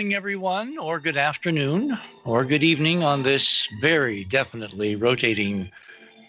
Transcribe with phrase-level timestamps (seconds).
[0.00, 1.92] morning, everyone, or good afternoon,
[2.24, 5.70] or good evening on this very definitely rotating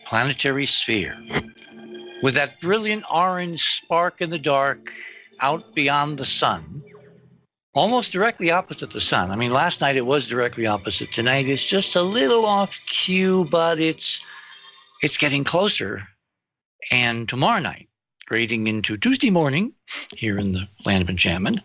[0.06, 1.18] planetary sphere.
[2.22, 4.92] With that brilliant orange spark in the dark
[5.40, 6.84] out beyond the sun,
[7.74, 9.32] almost directly opposite the sun.
[9.32, 11.14] I mean, last night it was directly opposite.
[11.14, 14.22] Tonight it's just a little off cue, but it's
[15.02, 16.02] it's getting closer.
[16.92, 17.88] And tomorrow night,
[18.26, 19.72] grading into Tuesday morning
[20.14, 21.62] here in the land of enchantment,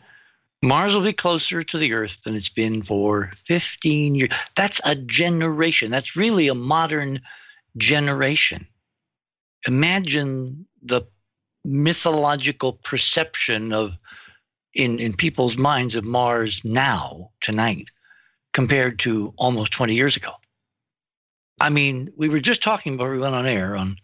[0.67, 4.31] Mars will be closer to the Earth than it's been for 15 years.
[4.57, 5.93] That's a generation.
[5.93, 7.21] That's really a modern
[7.77, 8.67] generation.
[9.69, 11.03] Imagine the
[11.65, 13.97] mythological perception of
[14.75, 17.89] in, in people's minds of Mars now, tonight,
[18.53, 20.33] compared to almost 20 years ago.
[21.61, 23.97] I mean, we were just talking before we went on air on,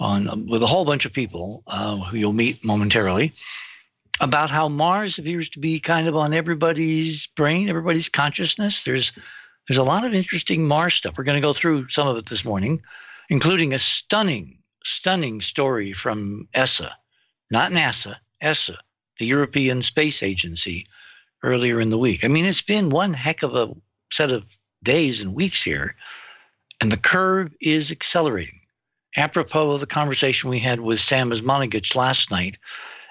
[0.00, 3.34] on um, with a whole bunch of people uh, who you'll meet momentarily
[4.20, 8.84] about how Mars appears to be kind of on everybody's brain, everybody's consciousness.
[8.84, 9.12] There's
[9.68, 11.14] there's a lot of interesting Mars stuff.
[11.16, 12.82] We're going to go through some of it this morning,
[13.28, 16.92] including a stunning, stunning story from ESA,
[17.50, 18.76] not NASA, ESA,
[19.18, 20.86] the European Space Agency,
[21.42, 22.24] earlier in the week.
[22.24, 23.72] I mean, it's been one heck of a
[24.10, 25.94] set of days and weeks here,
[26.80, 28.60] and the curve is accelerating.
[29.16, 32.56] Apropos of the conversation we had with Sam Osmanagich last night,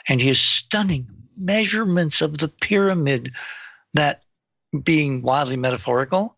[0.08, 3.32] and his stunning measurements of the pyramid
[3.94, 4.24] that,
[4.84, 6.38] being wildly metaphorical,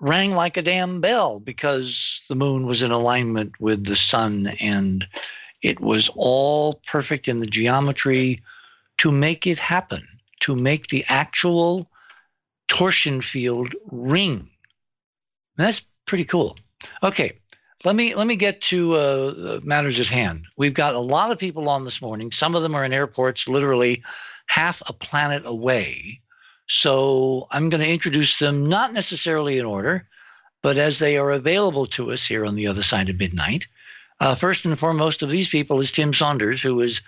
[0.00, 5.06] rang like a damn bell because the moon was in alignment with the sun and
[5.62, 8.38] it was all perfect in the geometry
[8.98, 10.06] to make it happen,
[10.40, 11.90] to make the actual
[12.68, 14.48] torsion field ring.
[15.56, 16.56] That's pretty cool.
[17.02, 17.36] Okay,
[17.84, 20.44] let me let me get to uh, matters at hand.
[20.56, 22.32] We've got a lot of people on this morning.
[22.32, 24.02] Some of them are in airports, literally
[24.46, 26.20] half a planet away.
[26.66, 30.06] So I'm going to introduce them not necessarily in order,
[30.62, 33.66] but as they are available to us here on the other side of midnight.
[34.20, 37.00] Uh, first and foremost of these people is Tim Saunders, who is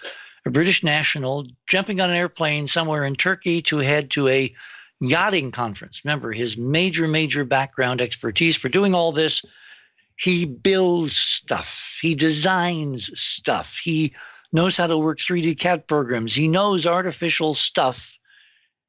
[0.46, 4.54] a British national jumping on an airplane somewhere in Turkey to head to a
[5.00, 6.02] yachting conference.
[6.04, 9.44] Remember, his major, major background expertise for doing all this
[10.20, 14.12] he builds stuff, he designs stuff, he
[14.52, 18.18] knows how to work 3D CAD programs, he knows artificial stuff,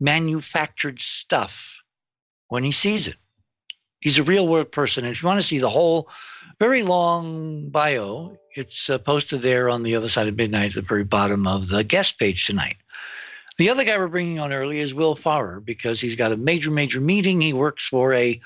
[0.01, 1.81] manufactured stuff
[2.49, 3.15] when he sees it.
[4.01, 5.05] He's a real world person.
[5.05, 6.09] And if you want to see the whole
[6.59, 10.81] very long bio, it's uh, posted there on the other side of midnight at the
[10.81, 12.77] very bottom of the guest page tonight.
[13.57, 16.71] The other guy we're bringing on early is Will Farrer because he's got a major,
[16.71, 17.39] major meeting.
[17.39, 18.41] He works for a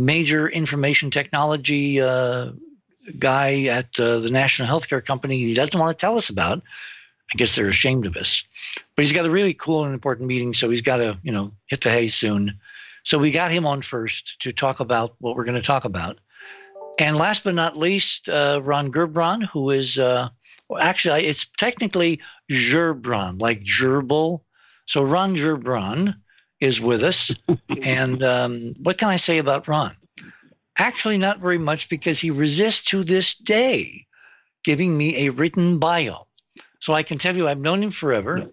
[0.00, 2.50] major information technology uh,
[3.18, 6.62] guy at uh, the National Healthcare Company he doesn't want to tell us about.
[7.32, 8.42] I guess they're ashamed of us.
[8.96, 11.52] But he's got a really cool and important meeting, so he's got to, you know,
[11.66, 12.58] hit the hay soon.
[13.04, 16.18] So we got him on first to talk about what we're going to talk about.
[16.98, 20.28] And last but not least, uh, Ron Gerbron, who is uh,
[20.68, 24.42] well, actually it's technically Gerbron, like gerbil.
[24.86, 26.16] So Ron Gerbron
[26.60, 27.34] is with us.
[27.82, 29.92] and um, what can I say about Ron?
[30.78, 34.06] Actually, not very much because he resists to this day
[34.64, 36.26] giving me a written bio.
[36.80, 38.48] So I can tell you I've known him forever.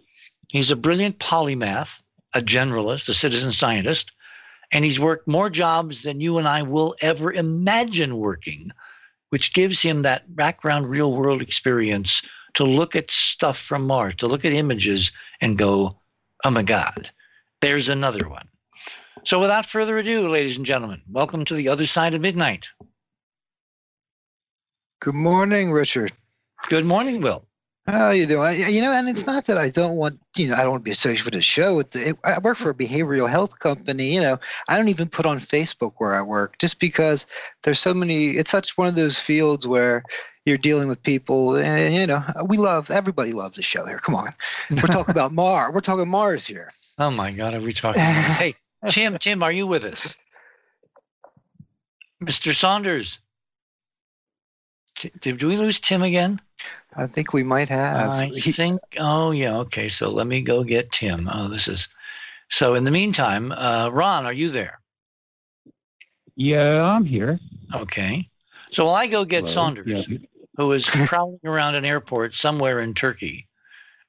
[0.49, 2.01] He's a brilliant polymath,
[2.33, 4.15] a generalist, a citizen scientist,
[4.71, 8.71] and he's worked more jobs than you and I will ever imagine working,
[9.29, 12.21] which gives him that background real world experience
[12.55, 15.97] to look at stuff from Mars, to look at images and go,
[16.43, 17.11] oh my God,
[17.61, 18.47] there's another one.
[19.23, 22.69] So, without further ado, ladies and gentlemen, welcome to the other side of midnight.
[25.01, 26.11] Good morning, Richard.
[26.69, 27.45] Good morning, Will.
[27.87, 28.59] How are you doing?
[28.69, 30.85] You know, and it's not that I don't want, you know, I don't want to
[30.85, 31.81] be associated with the show.
[32.25, 34.13] I work for a behavioral health company.
[34.13, 34.37] You know,
[34.67, 37.25] I don't even put on Facebook where I work just because
[37.63, 38.31] there's so many.
[38.31, 40.03] It's such one of those fields where
[40.47, 43.99] you're dealing with people, and you know, we love everybody loves the show here.
[43.99, 44.29] Come on,
[44.71, 45.73] we're talking about Mars.
[45.73, 46.71] We're talking Mars here.
[46.97, 48.01] Oh my God, are we talking?
[48.01, 48.55] hey,
[48.89, 50.15] Tim, Tim, are you with us?
[52.23, 52.55] Mr.
[52.55, 53.19] Saunders.
[55.21, 56.41] Did we lose Tim again?
[56.95, 58.09] I think we might have.
[58.09, 58.79] I think.
[58.97, 59.57] Oh yeah.
[59.57, 59.89] Okay.
[59.89, 61.29] So let me go get Tim.
[61.31, 61.87] Oh, this is.
[62.49, 64.79] So in the meantime, uh, Ron, are you there?
[66.35, 67.39] Yeah, I'm here.
[67.75, 68.27] Okay.
[68.71, 69.51] So while I go get Hello.
[69.51, 70.17] Saunders, yeah.
[70.57, 73.47] Who is prowling around an airport somewhere in Turkey,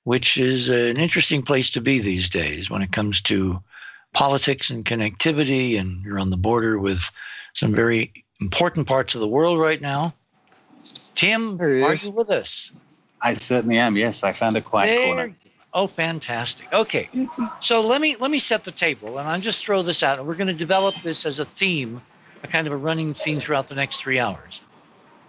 [0.05, 3.59] which is an interesting place to be these days when it comes to
[4.15, 7.09] politics and connectivity, and you're on the border with
[7.55, 10.15] some very important parts of the world right now.
[11.15, 12.73] Tim, are you with us?
[13.21, 13.97] I certainly am.
[13.97, 15.37] Yes, I found a quiet there, corner.
[15.75, 16.73] Oh, fantastic.
[16.73, 17.09] Okay,
[17.61, 20.27] so let me let me set the table, and I'll just throw this out, and
[20.27, 22.01] we're going to develop this as a theme,
[22.43, 24.63] a kind of a running theme throughout the next three hours.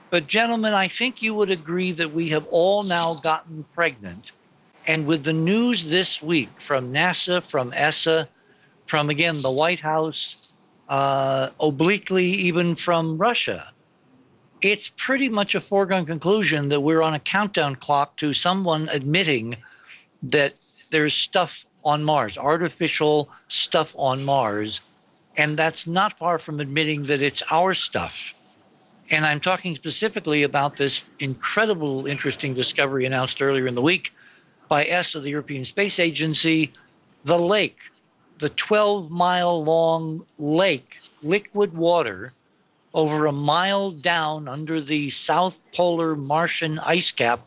[0.09, 4.31] But gentlemen, I think you would agree that we have all now gotten pregnant,
[4.87, 8.27] and with the news this week from NASA, from ESA,
[8.87, 10.53] from again the White House,
[10.89, 13.71] uh, obliquely even from Russia,
[14.61, 19.55] it's pretty much a foregone conclusion that we're on a countdown clock to someone admitting
[20.23, 20.55] that
[20.89, 24.81] there's stuff on Mars, artificial stuff on Mars.
[25.37, 28.33] And that's not far from admitting that it's our stuff.
[29.11, 34.13] And I'm talking specifically about this incredible, interesting discovery announced earlier in the week
[34.67, 36.71] by ESA, of the European Space Agency,
[37.23, 37.79] the lake,
[38.37, 42.33] the 12 mile long lake, liquid water
[42.93, 47.39] over a mile down under the south polar Martian ice cap,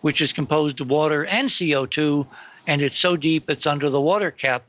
[0.00, 2.26] which is composed of water and CO2.
[2.66, 4.64] And it's so deep, it's under the water cap.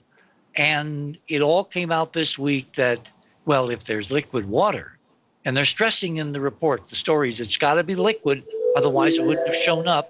[0.55, 3.11] And it all came out this week that,
[3.45, 4.94] well, if there's liquid water,
[5.45, 8.43] and they're stressing in the report, the stories, it's got to be liquid,
[8.75, 10.09] otherwise it wouldn't have shown up.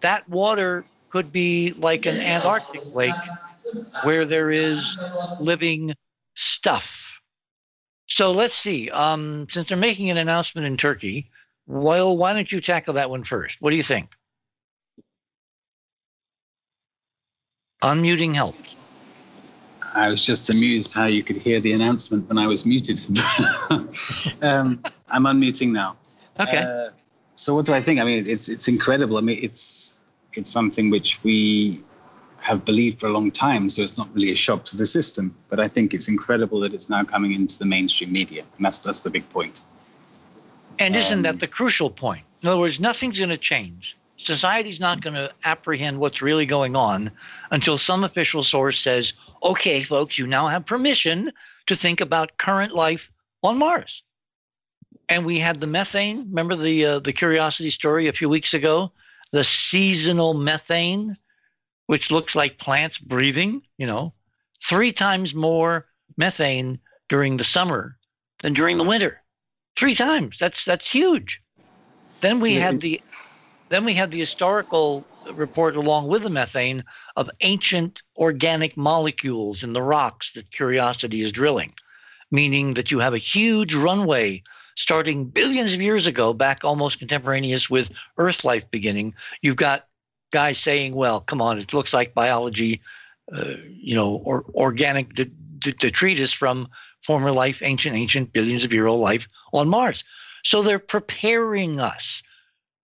[0.00, 3.14] That water could be like an Antarctic lake
[4.02, 5.94] where there is living
[6.34, 7.04] stuff
[8.06, 8.90] so let's see.
[8.90, 11.26] Um, since they're making an announcement in Turkey,
[11.66, 13.60] well, why don't you tackle that one first?
[13.60, 14.10] What do you think?
[17.82, 18.76] Unmuting helps.
[19.94, 22.98] I was just amused how you could hear the announcement when I was muted.
[24.42, 25.96] um, I'm unmuting now.
[26.40, 26.58] Okay.
[26.58, 26.90] Uh,
[27.36, 28.00] so what do I think?
[28.00, 29.16] I mean, it's it's incredible.
[29.18, 29.98] I mean, it's
[30.34, 31.80] it's something which we
[32.44, 33.70] have believed for a long time.
[33.70, 35.34] So it's not really a shock to the system.
[35.48, 38.44] But I think it's incredible that it's now coming into the mainstream media.
[38.56, 39.62] And that's, that's the big point.
[40.78, 42.22] And isn't um, that the crucial point?
[42.42, 43.96] In other words, nothing's going to change.
[44.16, 47.10] Society's not going to apprehend what's really going on
[47.50, 49.12] until some official source says,
[49.42, 51.32] okay, folks, you now have permission
[51.66, 53.10] to think about current life
[53.42, 54.02] on Mars.
[55.08, 56.28] And we had the methane.
[56.28, 58.90] Remember the uh, the curiosity story a few weeks ago?
[59.32, 61.16] The seasonal methane
[61.86, 64.12] which looks like plants breathing, you know,
[64.62, 66.78] three times more methane
[67.08, 67.96] during the summer
[68.42, 69.20] than during the winter.
[69.76, 70.38] Three times.
[70.38, 71.40] That's that's huge.
[72.20, 73.00] Then we had the
[73.74, 76.84] then we have the historical report along with the methane
[77.16, 81.72] of ancient organic molecules in the rocks that Curiosity is drilling,
[82.30, 84.44] meaning that you have a huge runway
[84.76, 89.12] starting billions of years ago, back almost contemporaneous with Earth life beginning.
[89.42, 89.88] You've got
[90.30, 92.80] guys saying, well, come on, it looks like biology,
[93.32, 95.14] uh, you know, or organic
[95.58, 96.68] detritus from
[97.02, 100.04] former life, ancient, ancient, billions of year old life on Mars.
[100.44, 102.22] So they're preparing us.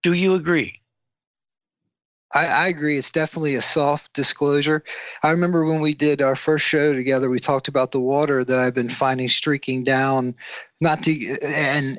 [0.03, 0.80] Do you agree?
[2.35, 2.97] I, I, agree.
[2.97, 4.85] It's definitely a soft disclosure.
[5.23, 8.59] I remember when we did our first show together, we talked about the water that
[8.59, 10.35] I've been finding streaking down,
[10.81, 11.99] not to, and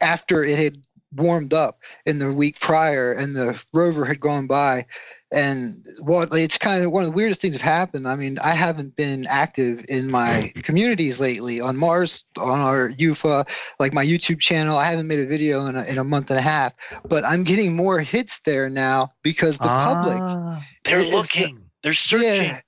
[0.00, 0.85] after it had
[1.16, 4.84] warmed up in the week prior and the rover had gone by.
[5.32, 8.06] And what it's kind of one of the weirdest things have happened.
[8.06, 11.60] I mean i haven't been active in my communities lately.
[11.60, 13.44] On mars on our ufa
[13.80, 16.38] like my youtube channel i haven't made a video in a, in a month and
[16.38, 16.72] a half
[17.08, 21.62] but i'm getting more hits there now because the ah, public they're looking.
[21.82, 22.28] They're searching.
[22.28, 22.60] yeah,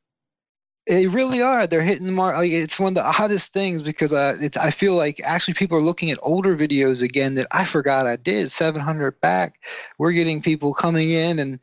[0.88, 1.66] they really are.
[1.66, 2.34] They're hitting the mark.
[2.36, 5.82] Like, it's one of the hottest things because uh, I feel like actually people are
[5.82, 8.50] looking at older videos again that I forgot I did.
[8.50, 9.60] 700 back.
[9.98, 11.60] We're getting people coming in and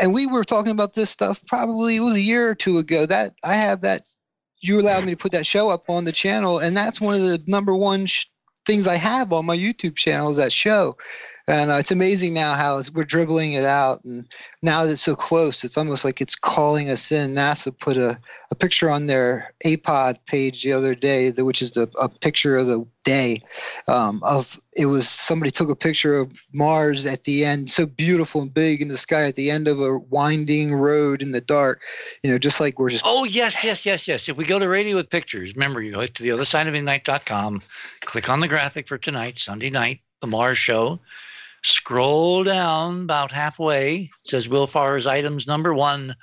[0.00, 3.04] and we were talking about this stuff probably it was a year or two ago.
[3.04, 4.02] That I have that.
[4.60, 7.22] You allowed me to put that show up on the channel, and that's one of
[7.22, 8.26] the number one sh-
[8.64, 10.96] things I have on my YouTube channel is that show.
[11.48, 14.04] And uh, it's amazing now how we're dribbling it out.
[14.04, 14.26] And
[14.62, 17.30] now that it's so close, it's almost like it's calling us in.
[17.30, 18.18] NASA put a,
[18.50, 22.66] a picture on their APOD page the other day, which is the, a picture of
[22.66, 23.42] the day
[23.88, 28.42] um, of it was somebody took a picture of Mars at the end, so beautiful
[28.42, 31.82] and big in the sky at the end of a winding road in the dark.
[32.22, 33.04] You know, just like we're just.
[33.06, 34.28] Oh yes, yes, yes, yes.
[34.28, 36.72] If we go to radio with pictures, remember you go to the other side of
[36.72, 37.60] midnight.com,
[38.02, 41.00] click on the graphic for tonight, Sunday night, the Mars show.
[41.64, 44.10] Scroll down about halfway.
[44.26, 46.14] Says Will Farr's items number one,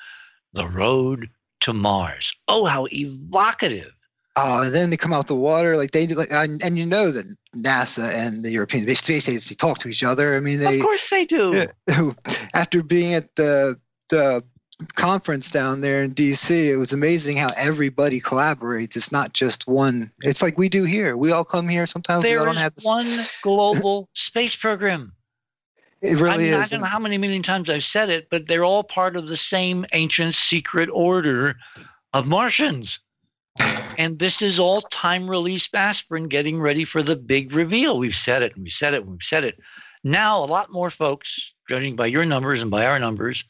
[0.54, 1.30] the road
[1.62, 2.34] to Mars.
[2.48, 3.92] Oh, how evocative.
[4.36, 7.12] Oh, and then they come out the water like they like, and, and you know
[7.12, 7.26] that
[7.58, 10.36] NASA and the European Space Agency talk to each other.
[10.36, 11.66] I mean, they of course they do.
[12.54, 13.78] After being at the
[14.10, 14.44] the
[14.96, 18.96] conference down there in DC, it was amazing how everybody collaborates.
[18.96, 20.12] It's not just one.
[20.22, 21.18] It's like we do here.
[21.18, 21.86] We all come here.
[21.86, 22.86] Sometimes there we don't have this.
[22.86, 23.08] one
[23.42, 25.12] global space program.
[26.02, 28.48] It really I mean, I don't know how many million times I've said it, but
[28.48, 31.58] they're all part of the same ancient secret order
[32.14, 33.00] of Martians.
[33.98, 37.98] and this is all time release aspirin getting ready for the big reveal.
[37.98, 39.60] We've said it and we've said it and we've said it.
[40.04, 43.44] Now, a lot more folks, judging by your numbers and by our numbers,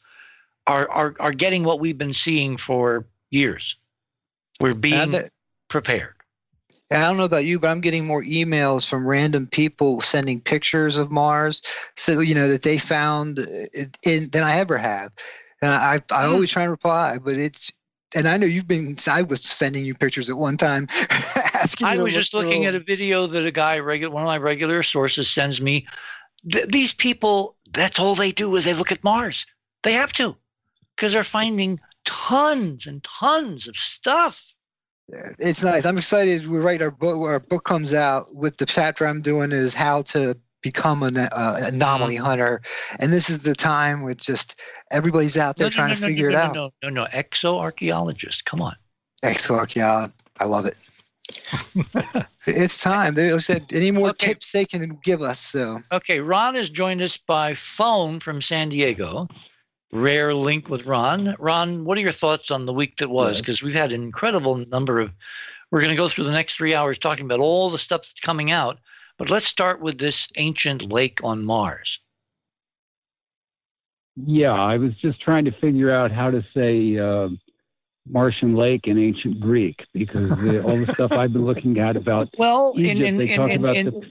[0.66, 3.76] are, are, are getting what we've been seeing for years.
[4.60, 5.14] We're being
[6.90, 10.40] And I- don't know about you, but I'm getting more emails from random people sending
[10.40, 11.62] pictures of Mars,
[11.96, 15.12] so you know that they found uh, it in than I ever have,
[15.62, 17.72] and I I always try and reply, but it's
[18.14, 20.86] and I know you've been I was sending you pictures at one time,
[21.54, 21.86] asking.
[21.86, 24.82] I was just looking at a video that a guy, regular one of my regular
[24.82, 25.86] sources, sends me.
[26.50, 29.46] Th- these people, that's all they do is they look at Mars.
[29.82, 30.36] They have to,
[30.96, 34.54] because they're finding tons and tons of stuff.
[35.38, 35.84] It's nice.
[35.84, 36.46] I'm excited.
[36.46, 37.16] We write our book.
[37.20, 41.56] Our book comes out with the chapter I'm doing is how to become an uh,
[41.62, 42.24] anomaly Mm-hmm.
[42.24, 42.60] hunter,
[42.98, 46.06] and this is the time with just everybody's out there No, trying no, to no,
[46.06, 46.54] figure no, it out.
[46.54, 48.44] No, no, no, exoarchaeologist.
[48.44, 48.74] Come on.
[49.24, 50.12] Exoarchaeology.
[50.38, 50.76] I love it.
[52.46, 53.14] it's time.
[53.14, 54.28] They said any more Okay.
[54.28, 55.38] tips they can give us.
[55.38, 59.28] So Okay, Ron has joined us by phone from San Diego.
[59.92, 61.34] Rare link with Ron.
[61.38, 63.40] Ron, what are your thoughts on the week that was?
[63.40, 65.12] Because we've had an incredible number of.
[65.70, 68.20] We're going to go through the next three hours talking about all the stuff that's
[68.20, 68.78] coming out.
[69.18, 72.00] But let's start with this ancient lake on Mars.
[74.16, 77.28] Yeah, I was just trying to figure out how to say uh,
[78.08, 82.28] Martian Lake in ancient Greek because the, all the stuff I've been looking at about
[82.38, 84.10] Well, Egypt, in they in talk in, about in, the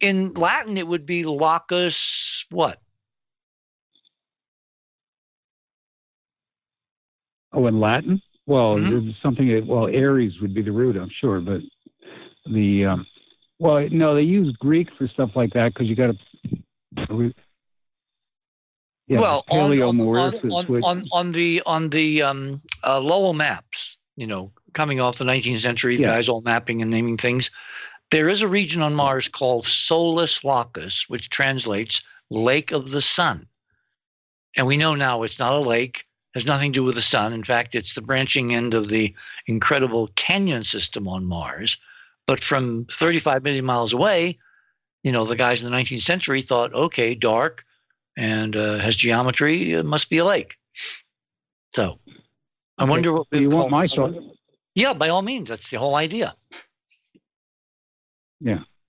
[0.00, 2.46] in Latin, it would be Lacus.
[2.50, 2.80] What?
[7.54, 8.20] Oh in Latin.
[8.46, 8.90] Well, Mhm.
[8.90, 11.60] there's something that well Aries would be the root, I'm sure, but
[12.46, 13.06] the um,
[13.58, 16.14] well no they use Greek for stuff like that because you got
[16.98, 17.32] to.
[19.06, 23.34] Yeah, well, on, on, on, on, which- on, on the on the um, uh, Lowell
[23.34, 26.06] maps, you know, coming off the 19th century, Yeah.
[26.06, 27.50] guys all mapping and naming things.
[28.10, 33.46] There is a region on Mars called Solis Lacus, which translates Lake of the Sun.
[34.56, 36.03] And we know now it's not a lake,
[36.34, 37.32] has nothing to do with the sun.
[37.32, 39.14] In fact, it's the branching end of the
[39.46, 41.78] incredible canyon system on Mars.
[42.26, 44.38] But from 35 million miles away,
[45.02, 47.64] you know, the guys in the 19th century thought, okay, dark
[48.16, 50.56] and uh, has geometry, it must be a lake.
[51.74, 51.98] So
[52.78, 54.14] I Okay, wonder what you want my thought?
[54.74, 56.34] Yeah, by all means, that's the whole idea.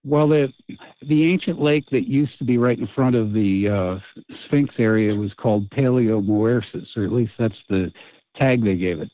[0.08, 0.54] Well, the
[1.02, 4.00] the ancient lake that used to be right in front of the uh,
[4.46, 7.92] Sphinx area was called Paleomoersis, or at least that's the
[8.38, 9.10] tag they gave it.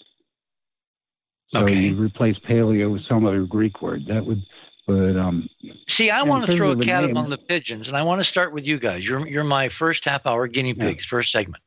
[1.53, 1.75] So Okay.
[1.75, 4.05] you replace paleo with some other Greek word.
[4.07, 4.41] That would,
[4.87, 5.49] but um,
[5.87, 8.23] See, I want to throw a cat name- among the pigeons, and I want to
[8.25, 9.07] start with you guys.
[9.07, 10.85] You're you're my first half hour guinea Yeah.
[10.89, 11.63] pigs, first segment.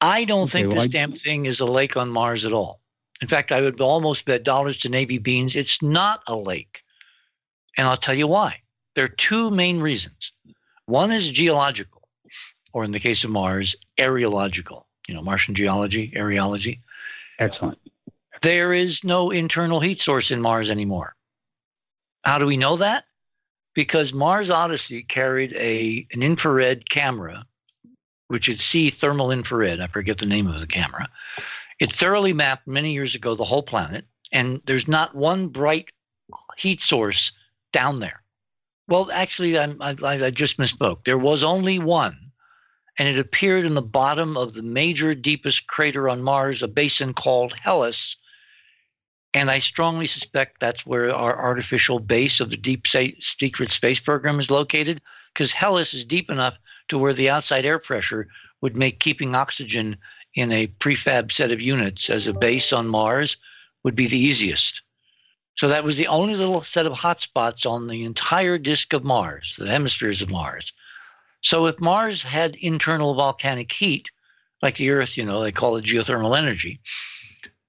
[0.00, 2.52] I don't Okay, think well, this I- damn thing is a lake on Mars at
[2.54, 2.80] all.
[3.20, 6.82] In fact, I would almost bet dollars to Navy beans it's not a lake.
[7.76, 8.60] And I'll tell you why.
[8.94, 10.32] There are two main reasons.
[10.86, 12.08] One is geological,
[12.72, 14.84] or in the case of Mars, areological.
[15.06, 16.80] You know, Martian geology, areology.
[17.38, 17.78] excellent.
[18.42, 21.14] There is no internal heat source in Mars anymore.
[22.24, 23.04] How do we know that?
[23.74, 27.46] Because Mars Odyssey carried a an infrared camera,
[28.28, 29.80] which is see thermal infrared.
[29.80, 31.08] I forget the name of the camera.
[31.80, 35.90] It thoroughly mapped many years ago the whole planet, and there's not one bright
[36.56, 37.32] heat source
[37.72, 38.22] down there.
[38.88, 41.04] Well, actually, I, I I just misspoke.
[41.04, 42.18] There was only one,
[42.98, 47.14] and it appeared in the bottom of the major deepest crater on Mars, a basin
[47.14, 48.16] called Hellas.
[49.32, 52.88] And I strongly suspect that's where our artificial base of the deep
[53.20, 55.00] secret space program is located,
[55.32, 56.58] because Hellas is deep enough
[56.88, 58.26] to where the outside air pressure
[58.60, 59.96] would make keeping oxygen
[60.34, 63.36] in a prefab set of units as a base on Mars
[63.84, 64.82] would be the easiest.
[65.56, 69.56] So that was the only little set of hotspots on the entire disk of Mars,
[69.58, 70.72] the hemispheres of Mars.
[71.42, 74.10] So if Mars had internal volcanic heat,
[74.62, 76.80] like the Earth, you know, they call it geothermal energy,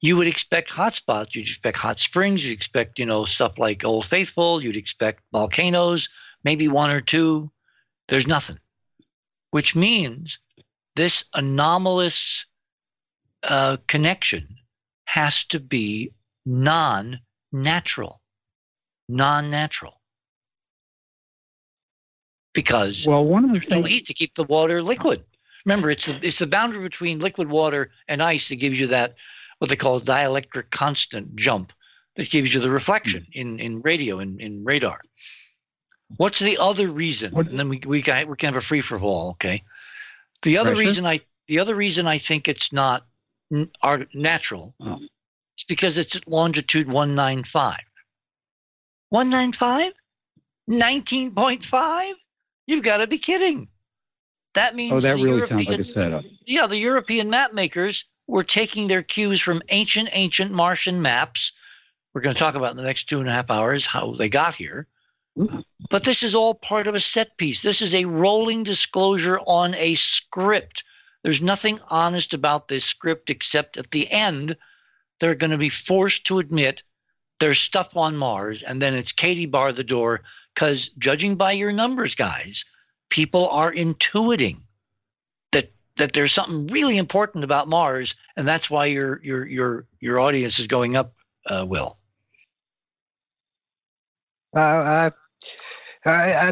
[0.02, 1.36] you would expect hotspots.
[1.36, 2.46] You'd expect hot springs.
[2.46, 4.62] You'd expect, you know, stuff like Old Faithful.
[4.62, 6.10] You'd expect volcanoes,
[6.44, 7.52] maybe one or two.
[8.08, 8.60] There's nothing,
[9.52, 10.40] which means
[10.96, 12.46] this anomalous
[13.44, 14.58] uh, connection
[15.06, 16.12] has to be
[16.46, 17.20] non
[17.52, 18.22] natural.
[19.10, 20.02] Non natural.
[22.54, 25.24] Because Well, one of the there's no things, heat to keep the water liquid.
[25.66, 29.16] Remember, it's the, it's the boundary between liquid water and ice that gives you that
[29.60, 31.72] what they call dielectric constant jump
[32.16, 33.40] that gives you the reflection hmm.
[33.40, 35.00] in, in radio and in, radar.
[36.18, 37.32] What's the other reason?
[37.32, 39.32] What- and then we we can we can have a free for all.
[39.32, 39.64] Okay.
[40.42, 40.88] The other Pressure?
[40.88, 43.06] reason I the other reason I think it's not
[43.54, 43.70] n-
[44.14, 45.00] natural Oh.
[45.62, 47.78] Is because it's at longitude 195.
[49.10, 49.92] 195?
[50.70, 52.14] 19.5?
[52.68, 53.68] You've got to be kidding.
[54.54, 56.24] That means Oh, that really sounds like a setup.
[56.46, 61.52] yeah, the European map makers were taking their cues from ancient, ancient Martian maps.
[62.14, 64.30] We're going to talk about in the next two and a half hours how they
[64.30, 64.88] got here.
[65.90, 67.62] But this is all part of a set piece.
[67.62, 70.84] This is a rolling disclosure on a script.
[71.24, 74.58] There's nothing honest about this script except at the end,
[75.22, 76.84] they're going to be forced to admit
[77.40, 80.22] there's stuff on Mars, and then it's Katie bar the door.
[80.54, 82.66] Because judging by your numbers, guys,
[83.10, 84.58] people are intuiting
[85.52, 90.20] that that there's something really important about Mars, and that's why your your your your
[90.20, 91.14] audience is going up.
[91.46, 91.98] Uh, Will.
[94.56, 95.10] Uh,
[96.06, 96.52] uh,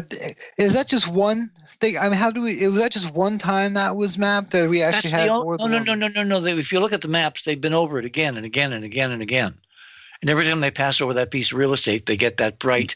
[0.58, 1.98] is that just one thing?
[1.98, 2.62] I mean, how do we?
[2.66, 4.52] Was that just one time that was mapped?
[4.52, 6.40] That we actually That's had the o- more no, no, no, no, no, no.
[6.40, 8.84] They, if you look at the maps, they've been over it again and again and
[8.84, 9.54] again and again.
[10.20, 12.94] And every time they pass over that piece of real estate, they get that bright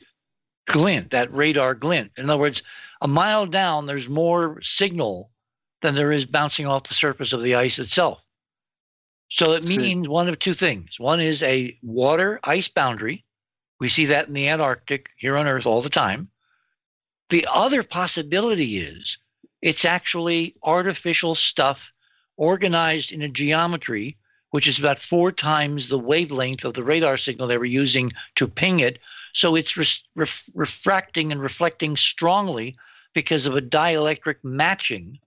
[0.66, 2.12] glint, that radar glint.
[2.16, 2.62] In other words,
[3.00, 5.30] a mile down, there's more signal
[5.82, 8.22] than there is bouncing off the surface of the ice itself.
[9.28, 11.00] So it means one of two things.
[11.00, 13.24] One is a water ice boundary.
[13.80, 16.28] We see that in the Antarctic here on Earth all the time.
[17.30, 19.18] The other possibility is
[19.62, 21.90] it's actually artificial stuff
[22.36, 24.16] organized in a geometry
[24.54, 28.46] which is about four times the wavelength of the radar signal they were using to
[28.46, 29.00] ping it.
[29.32, 32.76] So it's ref- refracting and reflecting strongly
[33.14, 35.18] because of a dielectric matching,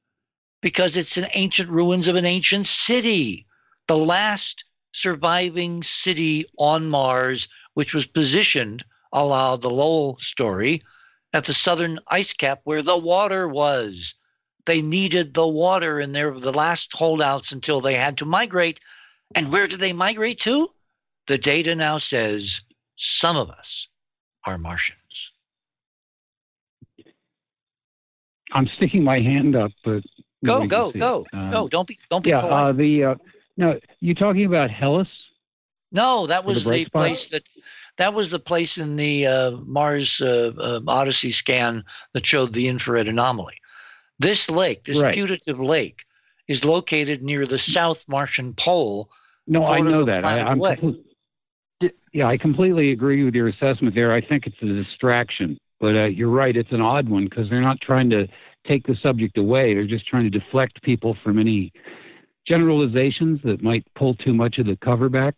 [0.62, 3.46] because it's an ancient ruins of an ancient city,
[3.88, 10.82] the last surviving city on Mars, which was positioned, a la the Lowell story,
[11.38, 14.16] at the southern ice cap where the water was.
[14.66, 18.80] They needed the water, and they were the last holdouts until they had to migrate.
[19.36, 20.72] And where did they migrate to?
[21.28, 22.62] The data now says
[22.96, 23.88] some of us
[24.46, 25.32] are Martians.
[28.52, 30.04] I'm sticking my hand up, but
[30.44, 31.26] Go, go, go.
[31.34, 31.68] Um, go!
[31.68, 33.16] Don't be, don't be Yeah, uh, the uh,
[33.58, 35.08] no, you talking about Hellas?
[35.92, 37.44] no, that for the was the, place that
[37.98, 41.84] that was the place in the uh, Mars uh, uh, Odyssey scan
[42.14, 43.56] that showed the infrared anomaly.
[44.20, 45.14] This lake, this Right.
[45.14, 46.06] putative lake,
[46.48, 49.10] is located near the South Martian pole.
[49.48, 50.26] No, I know that.
[50.26, 50.56] I.
[51.80, 51.90] Yeah.
[52.14, 54.12] yeah, I completely agree with your assessment there.
[54.12, 56.56] I think it's a distraction, but uh, you're right.
[56.56, 58.28] It's an odd one because they're not trying to
[58.66, 59.74] take the subject away.
[59.74, 61.72] They're just trying to deflect people from any
[62.46, 65.36] generalizations that might pull too much of the cover back.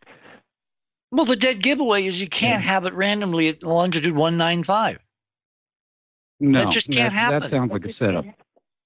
[1.11, 4.99] Well, the dead giveaway is you can't have it randomly at longitude 195.
[6.39, 7.39] No, that just can't that, happen.
[7.41, 8.25] That sounds like a setup.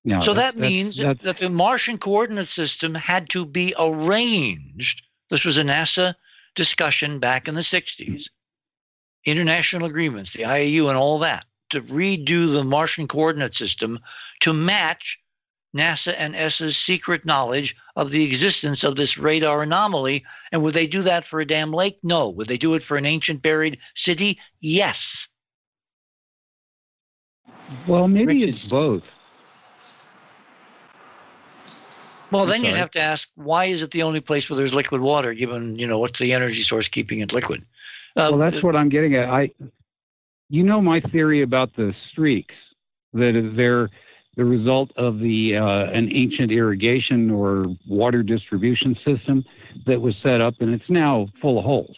[0.05, 5.03] No, so that that's- means that's, that the Martian coordinate system had to be arranged.
[5.29, 6.15] This was a NASA
[6.55, 8.29] discussion back in the 60s.
[9.25, 13.99] International agreements, the IAU, and all that to redo the Martian coordinate system
[14.41, 15.19] to match
[15.75, 20.23] NASA and ESA's secret knowledge of the existence of this radar anomaly.
[20.51, 21.97] And would they do that for a damn lake?
[22.03, 22.29] No.
[22.29, 24.39] Would they do it for an ancient buried city?
[24.61, 25.27] Yes.
[27.87, 29.03] well, maybe Richard- it's both.
[32.31, 34.73] Well, I'm then you'd have to ask, why is it the only place where there's
[34.73, 35.35] liquid water?
[35.35, 37.61] Given you know what's the energy source keeping it liquid?
[38.15, 39.29] Uh, well, that's what I'm getting at.
[39.29, 39.51] I,
[40.49, 42.55] you know, my theory about the streaks
[43.13, 43.89] that they're
[44.35, 49.45] the result of the uh, an ancient irrigation or water distribution system
[49.85, 51.95] that was set up, and it's now full of holes,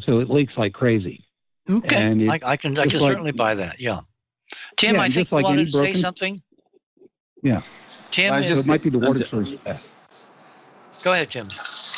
[0.00, 1.24] so it leaks like crazy.
[1.70, 3.80] okay, and I, I can I can like- certainly buy that.
[3.80, 4.00] Yeah,
[4.76, 6.42] Tim, Yeah, I just think like you wanted any to say something.
[7.42, 7.60] Yeah.
[8.10, 9.92] Tim, I is- So just- it might be the water source.
[11.04, 11.46] go ahead, Tim.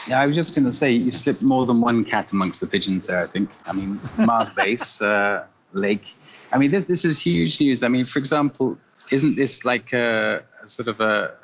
[0.09, 2.67] Yeah, I was just going to say you slipped more than one cat amongst the
[2.67, 3.19] pigeons there.
[3.21, 3.51] I think.
[3.67, 6.15] I mean, Mars base, uh, lake.
[6.53, 7.83] I mean, this this is huge news.
[7.83, 8.77] I mean, for example,
[9.13, 11.35] isn't this like a, a sort of a,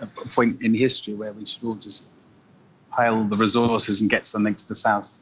[0.00, 2.04] a point in history where we should all just
[2.90, 5.20] pile the resources and get something to the south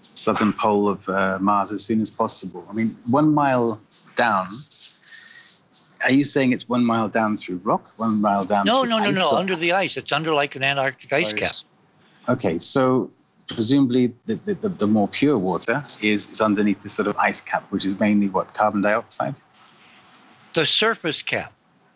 [0.00, 2.66] southern pole of uh, Mars as soon as possible?
[2.68, 3.80] I mean, one mile
[4.16, 4.48] down.
[6.02, 8.66] Are you saying it's one mile down through rock, one mile down?
[8.66, 9.30] No, no, no, no.
[9.30, 11.40] or- Under the ice, it's under like an Antarctic ice Ice.
[11.40, 11.54] cap.
[12.28, 13.10] Okay, so
[13.48, 17.40] presumably the, the, the, the more pure water is, is underneath this sort of ice
[17.40, 19.34] cap, which is mainly what, carbon dioxide?
[20.54, 21.52] The surface cap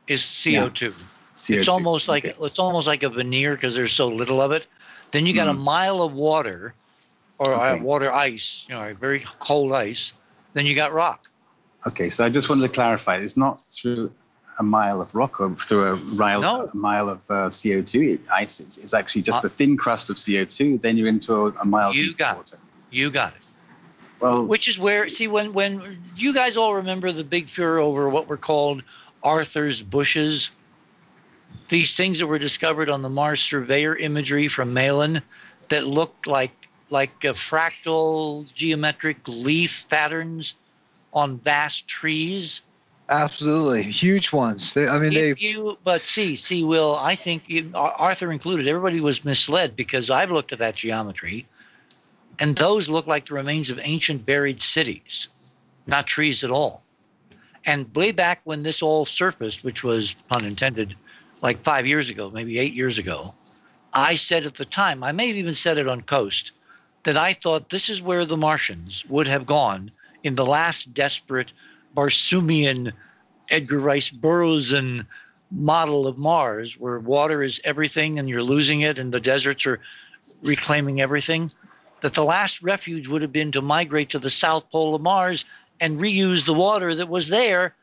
[0.09, 0.93] is CO2.
[1.35, 1.59] CO2.
[1.59, 4.67] It's almost like it's almost like a veneer because there's so little of it.
[5.13, 5.59] Then you got a Mhm.
[5.59, 6.75] mile of water,
[7.39, 7.81] or uh, Okay.
[7.83, 10.13] water ice, you know, very cold ice.
[10.55, 11.29] Then you got rock.
[11.87, 13.17] Okay, so I just wanted to clarify.
[13.17, 14.13] It's not through
[14.59, 16.67] a mile of rock or through a mile, No.
[16.73, 18.61] a mile of uh, CO2 ice.
[18.61, 20.81] It's, it's actually just Uh, a thin crust of CO2.
[20.81, 22.37] Then you're into a, a mile You deep got it.
[22.39, 22.59] water.
[22.91, 23.41] You got it.
[24.21, 28.09] Well, Which is where, see, when when you guys all remember the big furor over
[28.09, 28.83] what were called
[29.23, 30.51] Arthur's bushes,
[31.69, 35.23] these things that were discovered on the Mars Surveyor imagery from Malin
[35.69, 36.51] that looked like
[36.91, 40.55] like a fractal geometric leaf patterns
[41.13, 42.63] on vast trees.
[43.11, 44.75] Absolutely, huge ones.
[44.75, 45.35] They, I mean, they.
[45.39, 50.31] You, but see, see, Will, I think you, Arthur included, everybody was misled because I've
[50.31, 51.47] looked at that geometry,
[52.39, 55.29] and those look like the remains of ancient buried cities,
[55.87, 56.83] not trees at all.
[57.65, 60.95] And way back when this all surfaced, which was pun intended,
[61.41, 63.35] like five years ago, maybe eight years ago,
[63.95, 66.53] I said at the time, I may have even said it on Coast,
[67.05, 69.91] that I thought this is where the Martians would have gone
[70.25, 71.53] in the last desperate
[71.99, 72.93] Barsoomian
[73.51, 74.73] Edgar Rice Burroughs
[75.51, 79.81] model of Mars, where water is everything and you're losing it, and the deserts are
[80.45, 81.51] reclaiming everything,
[82.01, 85.45] that the last refuge would have been to migrate to the south pole of Mars
[85.81, 87.75] and reuse the water that was there.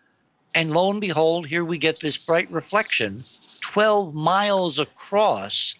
[0.55, 3.21] And lo and behold, here we get this bright reflection
[3.63, 5.75] 12 miles across.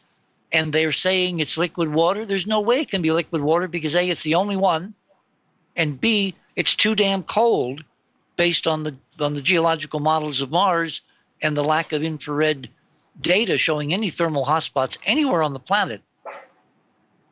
[0.51, 2.25] And they're saying it's liquid water.
[2.25, 4.93] There's no way it can be liquid water because A, it's the only one.
[5.77, 7.81] And B, it's too damn cold
[8.35, 11.01] based on the on the geological models of Mars
[11.41, 12.69] and the lack of infrared
[13.21, 16.01] data showing any thermal hotspots anywhere on the planet,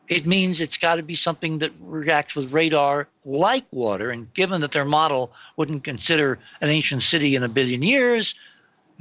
[0.08, 4.10] it means it's got to be something that reacts with radar like water.
[4.10, 8.36] And given that their model wouldn't consider an ancient city in a billion years,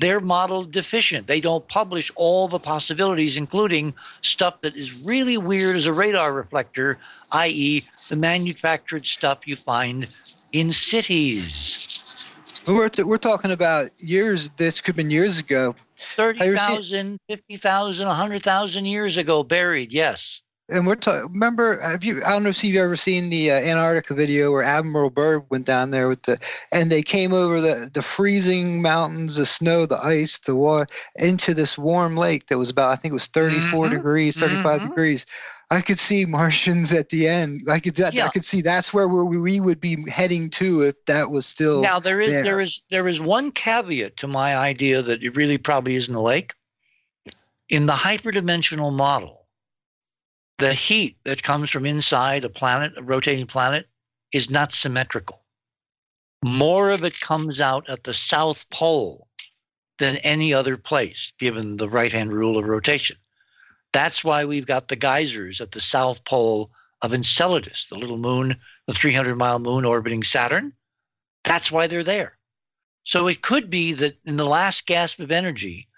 [0.03, 1.29] they're model deficient.
[1.29, 6.33] They don't publish all the possibilities, including stuff that is really weird as a radar
[6.33, 6.99] reflector,
[7.31, 10.13] i.e., the manufactured stuff you find
[10.53, 12.27] in cities.
[12.67, 14.51] We're, we're talking about years.
[14.51, 15.75] This could have been years ago.
[16.17, 20.43] you ever 30,000, 50,000, 100,000 years ago buried, yes.
[20.73, 21.31] And we're talking.
[21.33, 22.23] Remember, have you?
[22.25, 25.67] I don't know if you've ever seen the uh, Antarctica video where Admiral Byrd went
[25.67, 26.39] down there with the,
[26.73, 31.55] and they came over the the freezing mountains, the snow, the ice, the water, into
[31.55, 34.89] this warm lake that was about I think it was 34 Mhm, degrees, 35 mhm.
[34.89, 35.27] degrees.
[35.71, 37.61] I could see Martians at the end.
[37.71, 38.29] I could I Yeah.
[38.29, 41.83] could see that's where we, we would be heading to if that was still.
[41.83, 42.43] Now there is there.
[42.43, 46.21] there is there is one caveat to my idea that it really probably isn't a
[46.23, 46.55] lake.
[47.69, 49.42] In the hyperdimensional model,
[50.59, 53.89] the heat that comes from inside a planet, a rotating planet,
[54.33, 55.43] is not symmetrical.
[56.45, 59.29] More of it comes out at the south pole
[59.99, 63.17] than any other place, given the right hand rule of rotation.
[63.93, 68.57] That's why we've got the geysers at the south pole of Enceladus, the little moon,
[68.87, 70.73] the 300 mile moon orbiting Saturn.
[71.45, 72.39] That's why they're there.
[73.05, 75.89] So it could be that in the last gasp of energy,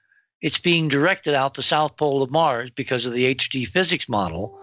[0.45, 4.61] it's being directed out the south pole of Mars because of the HD physics model,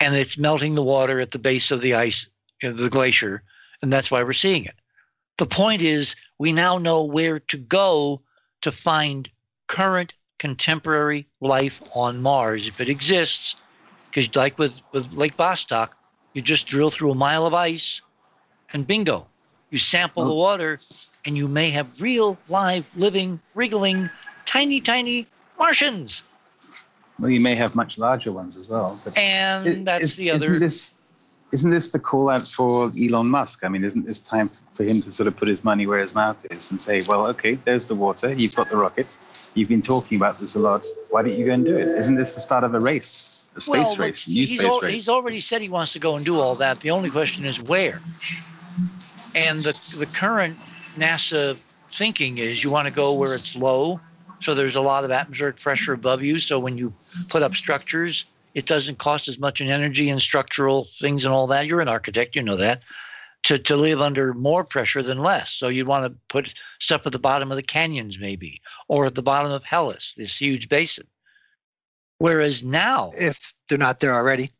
[0.00, 2.28] and it's melting the water at the base of the ice,
[2.64, 3.44] uh, the glacier,
[3.80, 4.74] and that's why we're seeing it.
[5.36, 8.18] The point is, we now know where to go
[8.62, 9.30] to find
[9.68, 13.54] current contemporary life on Mars if it exists.
[14.06, 15.90] Because, like with, with Lake Vostok,
[16.32, 18.02] you just drill through a mile of ice
[18.72, 19.28] and bingo,
[19.70, 20.76] you sample the water
[21.24, 24.10] and you may have real, live, living, wriggling,
[24.48, 25.26] tiny, tiny
[25.58, 26.22] Martians.
[27.18, 28.98] well, you may have much larger ones as well.
[29.16, 30.58] And Is- that's is- the Isn't other.
[30.58, 30.96] this,
[31.52, 33.64] isn't this the call out for Elon Musk?
[33.64, 36.14] I mean, isn't this time for him to sort of put his money where his
[36.14, 38.32] mouth is and say, well, okay, there's the water.
[38.32, 39.06] You've got the rocket.
[39.54, 40.84] You've been talking about this a lot.
[41.10, 41.88] Why don't you go and do it?
[41.88, 44.62] Isn't this the start of a race, a space well, race, a new he's, space
[44.62, 44.94] al- race?
[44.94, 46.80] he's already said he wants to go and do all that.
[46.80, 48.00] The only question is where.
[49.34, 50.56] And the, the current
[50.96, 51.58] NASA
[51.92, 54.00] thinking is you want to go where it's low.
[54.40, 56.38] So there's a lot of atmospheric pressure above you.
[56.38, 56.92] So when you
[57.28, 58.24] put up structures,
[58.54, 61.66] it doesn't cost as much in energy and structural things and all that.
[61.66, 62.82] You're an architect, you know that.
[63.44, 65.52] To, to live under more pressure than less.
[65.52, 69.14] So you'd want to put stuff at the bottom of the canyons, maybe, or at
[69.14, 71.06] the bottom of Hellas, this huge basin.
[72.18, 74.50] Whereas now, if they're not there already.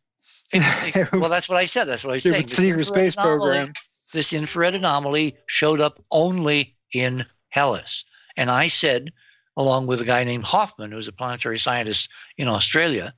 [1.12, 1.84] well, that's what I said.
[1.84, 2.44] That's what I was saying.
[2.44, 3.72] This secret space anomaly- program.
[4.12, 8.04] This infrared anomaly showed up only in Hellas.
[8.36, 9.12] And I said,
[9.59, 13.12] along with a guy named Hoffman, who's a planetary scientist in Australia,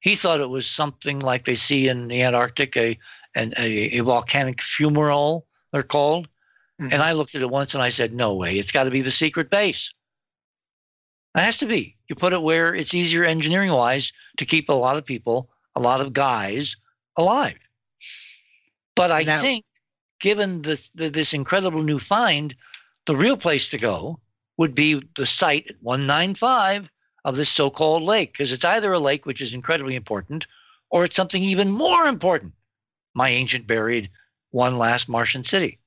[0.00, 2.96] he thought it was something like they see in the Antarctic, a,
[3.36, 6.26] an, a, a volcanic fumarole, they're called.
[6.80, 6.92] Mhm.
[6.94, 9.02] And I looked at it once and I said, no way, it's got to be
[9.02, 9.92] the secret base.
[11.36, 11.96] It has to be.
[12.08, 15.80] You put it where it's easier engineering wise to keep a lot of people, a
[15.80, 16.74] lot of guys
[17.16, 17.58] alive.
[18.96, 19.64] But I Now- think
[20.20, 22.54] given this this incredible new find,
[23.06, 24.20] the real place to go
[24.62, 26.88] would be the site at 195
[27.24, 30.46] of this so-called lake, because it's either a lake, which is incredibly important,
[30.88, 32.52] or it's something even more important.
[33.12, 34.08] My ancient buried
[34.52, 35.80] one last Martian city.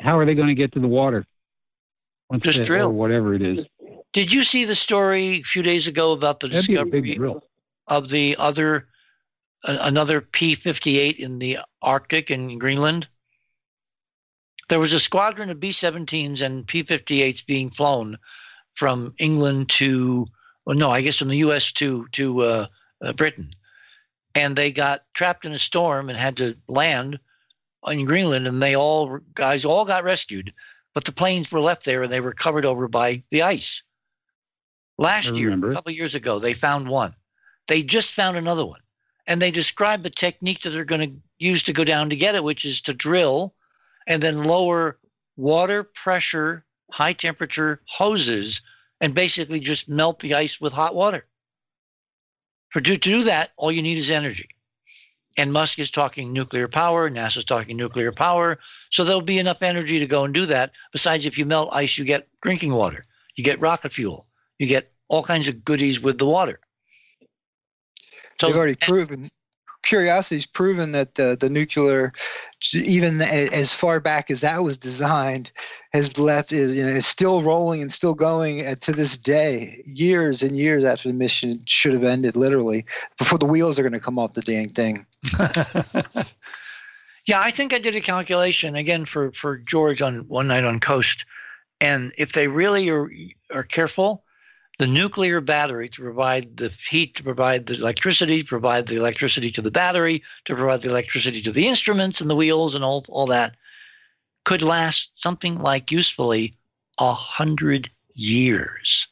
[0.00, 1.24] How are they going to get to the water?
[2.28, 2.88] Once Just they- drill.
[2.88, 3.64] or whatever it is.
[4.12, 7.18] Did you see the story a few days ago about the That'd discovery
[7.86, 8.88] of the other
[9.64, 13.08] a- another P-58 in the Arctic in Greenland?
[14.68, 18.18] There was a squadron of B-17s and P-58s being flown
[18.74, 20.26] from England to,
[20.66, 21.72] well, no, I guess from the U.S.
[21.72, 22.66] to to uh,
[23.02, 23.50] uh, Britain,
[24.34, 27.18] and they got trapped in a storm and had to land
[27.86, 30.52] in Greenland, and they all guys all got rescued,
[30.94, 33.82] but the planes were left there and they were covered over by the ice.
[34.98, 37.14] Last year, a couple of years ago, they found one.
[37.68, 38.80] They just found another one,
[39.26, 42.34] and they describe the technique that they're going to use to go down to get
[42.34, 43.54] it, which is to drill
[44.08, 44.98] and then lower
[45.36, 48.62] water pressure, high temperature hoses,
[49.00, 51.24] and basically just melt the ice with hot water.
[52.70, 54.48] For to, to do that, all you need is energy.
[55.36, 58.58] And Musk is talking nuclear power, NASA's talking nuclear power.
[58.90, 60.72] So there'll be enough energy to go and do that.
[60.90, 63.02] Besides, if you melt ice, you get drinking water,
[63.36, 64.26] you get rocket fuel,
[64.58, 66.58] you get all kinds of goodies with the water.
[68.40, 69.30] So They've already proven.
[69.82, 72.12] Curiosity's proven that uh, the nuclear,
[72.74, 75.50] even as far back as that was designed,
[75.92, 79.82] has left is, you know, is still rolling and still going uh, to this day.
[79.86, 82.84] Years and years after the mission should have ended, literally,
[83.16, 85.06] before the wheels are going to come off the dang thing.
[87.26, 90.80] yeah, I think I did a calculation again for for George on one night on
[90.80, 91.24] Coast,
[91.80, 93.10] and if they really are
[93.50, 94.24] are careful,
[94.78, 99.50] the nuclear battery to provide the heat, to provide the electricity, to provide the electricity
[99.50, 103.04] to the battery, to provide the electricity to the instruments and the wheels and all
[103.08, 103.56] all that,
[104.44, 106.54] could last something like usefully
[107.00, 109.08] a hundred years.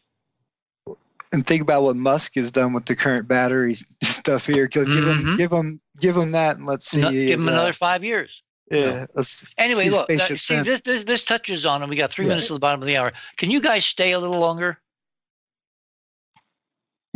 [1.32, 4.68] And think about what Musk has done with the current battery stuff here.
[4.68, 5.26] Give Mhm.
[5.30, 7.00] him, give him, give him that, and let's see.
[7.00, 8.42] No- give them uh, another five years.
[8.70, 9.06] Yeah.
[9.14, 12.24] Let's Anyway, see look, that- see this, this this touches on, and we got three
[12.24, 12.30] Yeah.
[12.30, 13.12] minutes to the bottom of the hour.
[13.36, 14.78] Can you guys stay a little longer,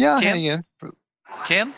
[0.00, 0.36] Yeah, I'll Tim?
[0.36, 0.62] in.
[1.46, 1.74] Tim?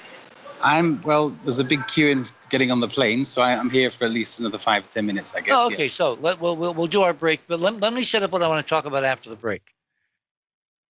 [0.63, 1.31] I'm well.
[1.43, 4.13] There's a big queue in getting on the plane, so I, I'm here for at
[4.13, 5.57] least another five ten minutes, I guess.
[5.59, 5.85] Oh, okay.
[5.85, 5.93] yes.
[5.93, 8.43] So let, we'll, we'll, we'll do our break, but let, let me set up what
[8.45, 9.75] I want to talk about after the break.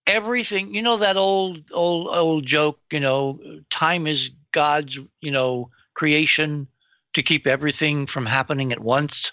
[0.07, 3.39] Everything, you know, that old, old, old joke, you know,
[3.69, 6.67] time is God's, you know, creation
[7.13, 9.31] to keep everything from happening at once.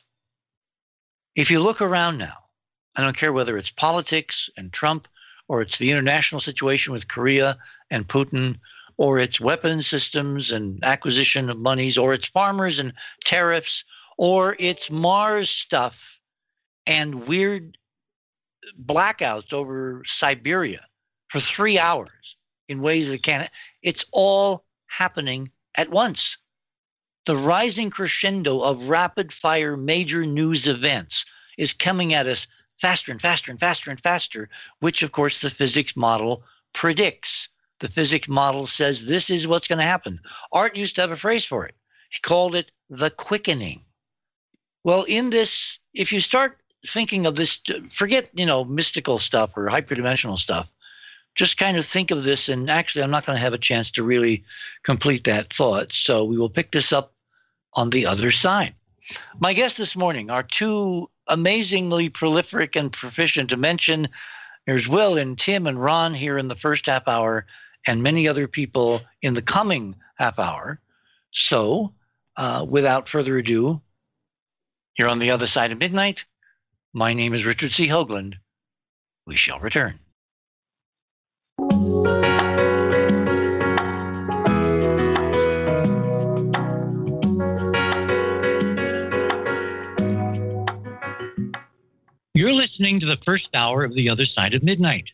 [1.34, 2.36] If you look around now,
[2.94, 5.08] I don't care whether it's politics and Trump
[5.48, 7.58] or it's the international situation with Korea
[7.90, 8.58] and Putin
[8.98, 12.92] or it's weapon systems and acquisition of monies or it's farmers and
[13.24, 13.84] tariffs
[14.16, 16.18] or it's Mars stuff
[16.86, 17.78] and weird
[18.84, 20.84] blackouts over Siberia
[21.28, 22.36] for three hours
[22.68, 23.50] in ways that can't.
[23.82, 26.36] It's all happening at once.
[27.26, 31.24] The rising crescendo of rapid fire major news events
[31.58, 32.46] is coming at us
[32.78, 34.48] faster and faster and faster and faster,
[34.80, 37.48] which of course the physics model predicts.
[37.80, 40.20] The physics model says this is what's going to happen.
[40.52, 41.74] Art used to have a phrase for it.
[42.10, 43.80] He called it the quickening.
[44.84, 47.60] Well, in this, if you start thinking of this,
[47.90, 50.70] forget, you know, mystical stuff or hyperdimensional stuff.
[51.34, 53.92] Just kind of think of this, and actually, I'm not going to have a chance
[53.92, 54.42] to really
[54.82, 55.92] complete that thought.
[55.92, 57.12] So we will pick this up
[57.74, 58.74] on the other side.
[59.38, 64.08] My guests this morning are two amazingly prolific and proficient to mention.
[64.66, 67.46] There's Will and Tim and Ron here in the first half hour,
[67.86, 70.80] and many other people in the coming half hour.
[71.30, 71.94] So,
[72.36, 73.80] uh, without further ado,
[74.94, 76.24] here on the other side of midnight,
[76.92, 77.86] my name is Richard C.
[77.86, 78.34] Hoagland.
[79.26, 80.00] We shall return.
[92.48, 95.10] You're listening to the first hour of The Other Side of Midnight.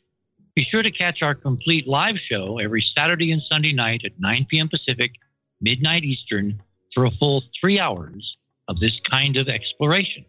[0.55, 4.47] Be sure to catch our complete live show every Saturday and Sunday night at 9
[4.49, 4.69] p.m.
[4.69, 5.15] Pacific,
[5.61, 6.63] midnight Eastern,
[6.95, 8.37] for a full three hours
[8.69, 10.25] of this kind of exploration.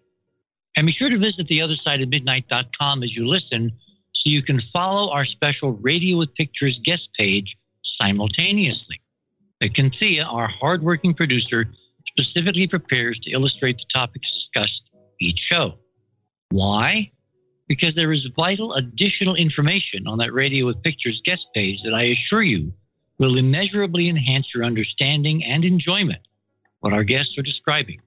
[0.75, 3.71] And be sure to visit theothersideofmidnight.com as you listen
[4.13, 8.99] so you can follow our special Radio with Pictures guest page simultaneously.
[9.75, 11.65] Cynthia, our hardworking producer,
[12.07, 14.81] specifically prepares to illustrate the topics discussed
[15.19, 15.77] each show.
[16.55, 17.11] Why?
[17.67, 22.03] Because there is vital additional information on that Radio with Pictures guest page that I
[22.03, 22.71] assure you
[23.17, 26.21] will immeasurably enhance your understanding and enjoyment
[26.79, 27.99] what our guests are describing.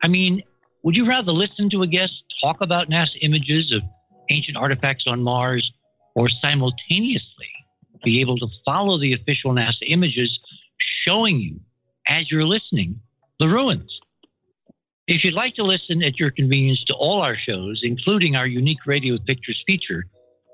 [0.00, 0.44] I mean,
[0.84, 3.82] would you rather listen to a guest talk about NASA images of
[4.30, 5.72] ancient artifacts on Mars
[6.14, 7.50] or simultaneously
[8.04, 10.38] be able to follow the official NASA images
[10.78, 11.58] showing you
[12.06, 13.00] as you're listening
[13.40, 14.01] the ruins?
[15.12, 18.86] If you'd like to listen at your convenience to all our shows, including our unique
[18.86, 20.06] Radio Pictures feature,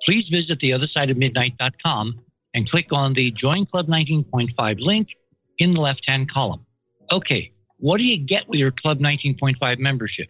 [0.04, 2.20] please visit theothersideofmidnight.com
[2.54, 5.10] and click on the Join Club 19.5 link
[5.58, 6.66] in the left hand column.
[7.12, 10.28] Okay, what do you get with your Club 19.5 membership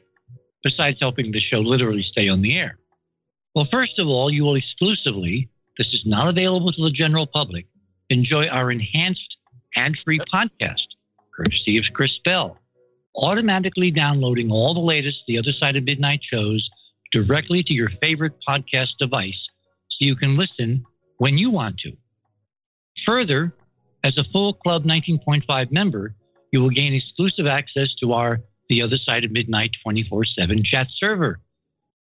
[0.63, 2.79] besides helping the show literally stay on the air?
[3.55, 7.67] Well, first of all, you will exclusively, this is not available to the general public,
[8.11, 9.39] enjoy our enhanced
[9.75, 10.87] ad free podcast,
[11.35, 12.59] courtesy of Chris Bell
[13.17, 16.71] automatically downloading all the latest The Other Side of Midnight shows
[17.11, 19.49] directly to your favorite podcast device
[19.89, 20.85] so you can listen
[21.19, 21.97] when you want to.
[23.07, 23.55] Further,
[24.05, 26.15] as a full Club 19.5 member,
[26.53, 30.89] you will gain exclusive access to our The Other Side of Midnight 24 7 chat
[30.91, 31.41] server,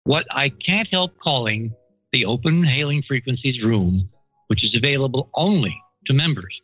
[0.04, 1.74] what I can't help calling
[2.12, 4.08] the Open Hailing Frequencies Room,
[4.48, 6.60] which is available only to members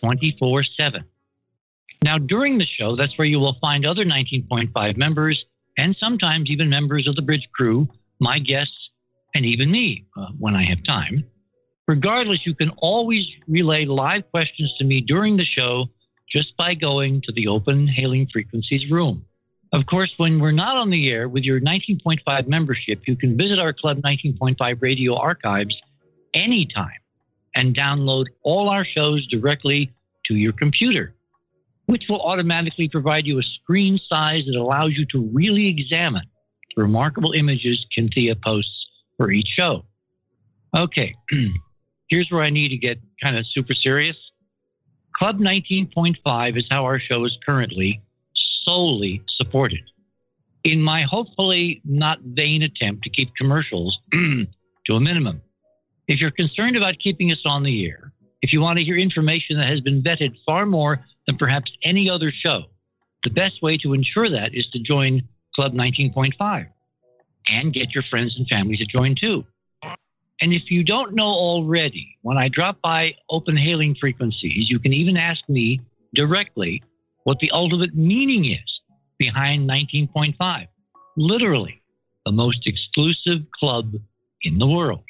[0.00, 1.04] 24 7.
[2.02, 5.44] Now, during the show, that's where you will find other 19.5 members
[5.78, 7.88] and sometimes even members of the bridge crew,
[8.18, 8.90] my guests,
[9.34, 11.24] and even me uh, when I have time.
[11.86, 15.88] Regardless, you can always relay live questions to me during the show
[16.28, 19.24] just by going to the open hailing frequencies room.
[19.72, 23.58] Of course, when we're not on the air with your 19.5 membership, you can visit
[23.58, 25.80] our Club 19.5 radio archives
[26.34, 26.90] anytime
[27.54, 29.90] and download all our shows directly
[30.24, 31.14] to your computer
[31.86, 36.24] which will automatically provide you a screen size that allows you to really examine
[36.74, 39.84] the remarkable images Cynthia posts for each show.
[40.76, 41.14] Okay,
[42.08, 44.16] here's where I need to get kind of super serious.
[45.14, 48.00] Club 19.5 is how our show is currently
[48.34, 49.82] solely supported.
[50.64, 55.42] In my hopefully not vain attempt to keep commercials to a minimum.
[56.08, 59.56] If you're concerned about keeping us on the air, if you want to hear information
[59.58, 62.64] that has been vetted far more than perhaps any other show.
[63.22, 65.22] The best way to ensure that is to join
[65.54, 66.66] Club 19.5
[67.48, 69.44] and get your friends and family to join too.
[70.40, 74.92] And if you don't know already, when I drop by open hailing frequencies, you can
[74.92, 75.80] even ask me
[76.14, 76.82] directly
[77.24, 78.80] what the ultimate meaning is
[79.18, 80.66] behind 19.5.
[81.16, 81.80] Literally,
[82.26, 83.94] the most exclusive club
[84.42, 85.04] in the world.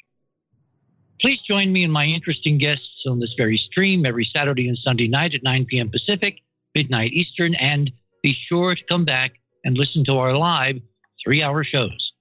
[1.20, 5.08] Please join me and my interesting guests on this very stream every Saturday and Sunday
[5.08, 5.90] night at 9 p.m.
[5.90, 6.40] Pacific,
[6.74, 7.90] midnight Eastern, and
[8.22, 10.80] be sure to come back and listen to our live
[11.22, 12.12] three hour shows.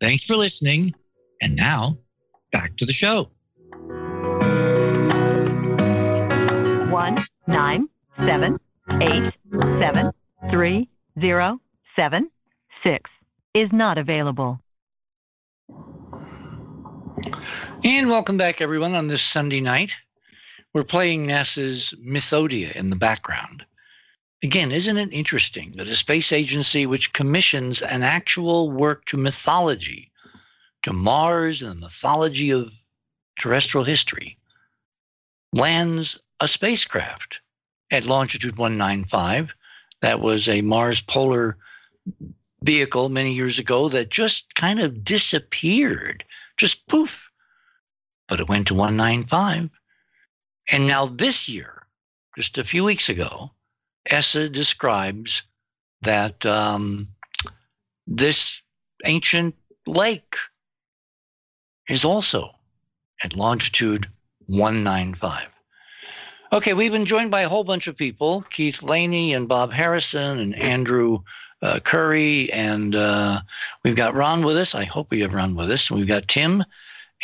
[0.00, 0.94] Thanks for listening.
[1.40, 1.98] And now,
[2.52, 3.30] back to the show.
[6.90, 7.88] One, nine,
[8.26, 8.58] seven,
[9.00, 9.32] eight,
[9.80, 10.12] seven,
[10.50, 10.88] three,
[11.20, 11.60] zero,
[11.94, 12.30] seven,
[12.82, 13.10] six
[13.54, 14.60] is not available.
[17.84, 19.96] And welcome back, everyone, on this Sunday night.
[20.76, 23.64] We're playing NASA's Mythodea in the background.
[24.42, 30.12] Again, isn't it interesting that a space agency which commissions an actual work to mythology,
[30.82, 32.70] to Mars and the mythology of
[33.38, 34.36] terrestrial history,
[35.54, 37.40] lands a spacecraft
[37.90, 39.54] at longitude 195
[40.02, 41.56] that was a Mars polar
[42.60, 46.22] vehicle many years ago that just kind of disappeared,
[46.58, 47.30] just poof,
[48.28, 49.70] but it went to 195.
[50.70, 51.86] And now this year,
[52.36, 53.50] just a few weeks ago,
[54.10, 55.42] ESA describes
[56.02, 57.06] that um,
[58.06, 58.62] this
[59.04, 59.54] ancient
[59.86, 60.36] lake
[61.88, 62.50] is also
[63.22, 64.06] at longitude
[64.46, 65.52] 195.
[66.52, 70.38] Okay, we've been joined by a whole bunch of people Keith Laney and Bob Harrison
[70.38, 71.18] and Andrew
[71.62, 72.52] uh, Curry.
[72.52, 73.40] And uh,
[73.84, 74.74] we've got Ron with us.
[74.74, 75.90] I hope we have Ron with us.
[75.90, 76.64] We've got Tim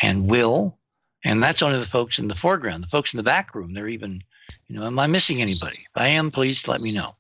[0.03, 0.77] and Will
[1.25, 2.83] and that's only the folks in the foreground.
[2.83, 4.23] The folks in the back room, they're even,
[4.69, 5.79] you know, am I missing anybody?
[5.79, 7.15] If I am, please let me know.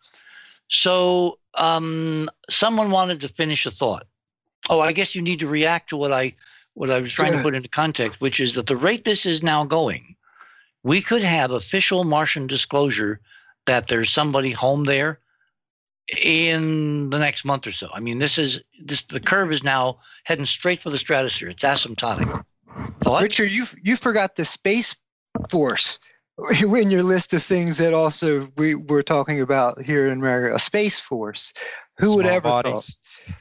[0.69, 4.07] So um, someone wanted to finish a thought.
[4.71, 6.35] Oh, I guess you need to react to what I
[6.75, 9.43] what I was trying to put into context, which is that the rate this is
[9.43, 10.17] now going,
[10.83, 13.21] we could have official Martian disclosure
[13.67, 15.19] that there's somebody home there
[16.23, 17.89] in the next month or so.
[17.93, 21.49] I mean, this is this the curve is now heading straight for the stratosphere.
[21.49, 22.45] It's asymptotic.
[23.21, 24.97] Richard, you you forgot the space
[25.51, 25.99] force
[26.63, 30.55] in your list of things that also we were talking about here in America.
[30.55, 31.53] A space force.
[31.99, 32.73] Who would ever bodies.
[32.73, 33.37] thought?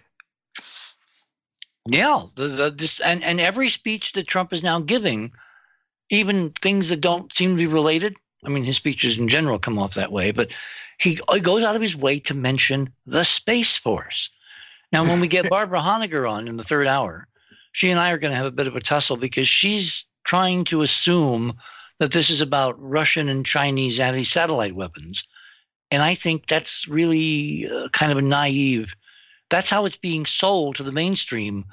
[1.88, 5.32] Yeah, the, the, this, and and every speech that Trump is now giving,
[6.10, 8.16] even things that don't seem to be related.
[8.46, 10.56] I mean, his speeches in general come off that way, but
[11.00, 14.30] he, he goes out of his way to mention the Space Force.
[14.92, 17.28] Now, when we get Barbara Honegger on in the third hour,
[17.72, 20.64] she and I are going to have a bit of a tussle because she's trying
[20.66, 21.54] to assume
[22.00, 25.24] that this is about Russian and Chinese anti satellite weapons.
[25.92, 28.96] And I think that's really uh, kind of a naive.
[29.50, 31.66] That's how it's being sold to the mainstream,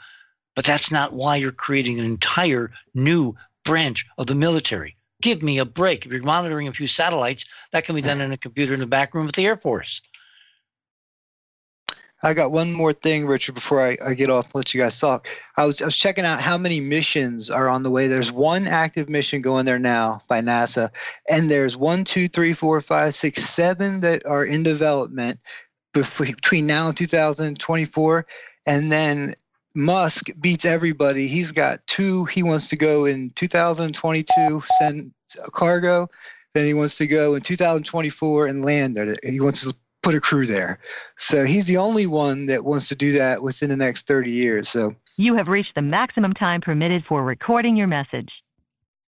[0.56, 3.34] but that's not why you're creating an entire new
[3.64, 4.96] branch of the military.
[5.22, 6.04] Give me a break.
[6.04, 8.86] If you're monitoring a few satellites, that can be done in a computer in the
[8.86, 10.00] back room at the Air Force.
[12.22, 14.98] I got one more thing, Richard, before I, I get off and let you guys
[14.98, 15.28] talk.
[15.56, 18.08] I was I was checking out how many missions are on the way.
[18.08, 20.90] There's one active mission going there now by NASA,
[21.30, 25.38] and there's one, two, three, four, five, six, seven that are in development
[25.92, 28.26] between now and 2024.
[28.66, 29.34] And then
[29.74, 31.28] Musk beats everybody.
[31.28, 32.24] He's got two.
[32.26, 35.12] He wants to go in 2022, send
[35.46, 36.08] a cargo.
[36.54, 38.98] Then he wants to go in 2024 and land.
[39.22, 40.78] He wants to put a crew there.
[41.18, 44.68] So he's the only one that wants to do that within the next 30 years.
[44.68, 48.30] So You have reached the maximum time permitted for recording your message.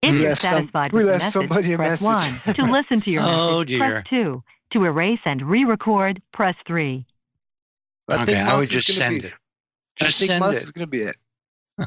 [0.02, 2.58] If We you're left some- satisfied with the left somebody message, a press message.
[2.58, 2.66] 1.
[2.66, 3.78] To listen to your Oh, message, dear.
[3.78, 4.42] press 2.
[4.70, 7.04] To erase and re-record, press 3.
[8.08, 9.34] I okay, I would Musk is just send be, it.
[10.00, 10.64] I think send Musk it.
[10.64, 11.16] is going to be it.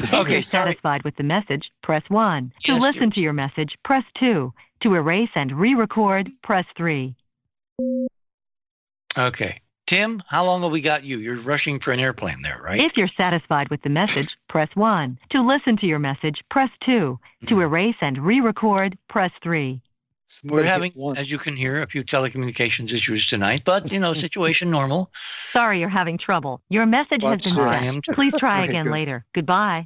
[0.00, 0.72] If Okay, you're sorry.
[0.72, 2.52] satisfied with the message, press 1.
[2.64, 3.10] To listen dear.
[3.10, 4.52] to your message, press 2.
[4.80, 7.14] To erase and re-record, press 3.
[9.18, 9.60] Okay.
[9.86, 11.18] Tim, how long have we got you?
[11.18, 12.80] You're rushing for an airplane there, right?
[12.80, 15.18] If you're satisfied with the message, press 1.
[15.30, 17.18] To listen to your message, press 2.
[17.46, 17.62] To Mhm.
[17.62, 19.80] erase and re-record, press 3.
[20.44, 24.70] We're having, as you can hear, a few telecommunications issues tonight, but you know, situation
[24.70, 25.10] normal.
[25.50, 26.62] Sorry you're having trouble.
[26.68, 28.04] Your message Watch has been I sent.
[28.14, 28.92] Please try Okay, again good.
[28.92, 29.24] later.
[29.34, 29.84] Goodbye.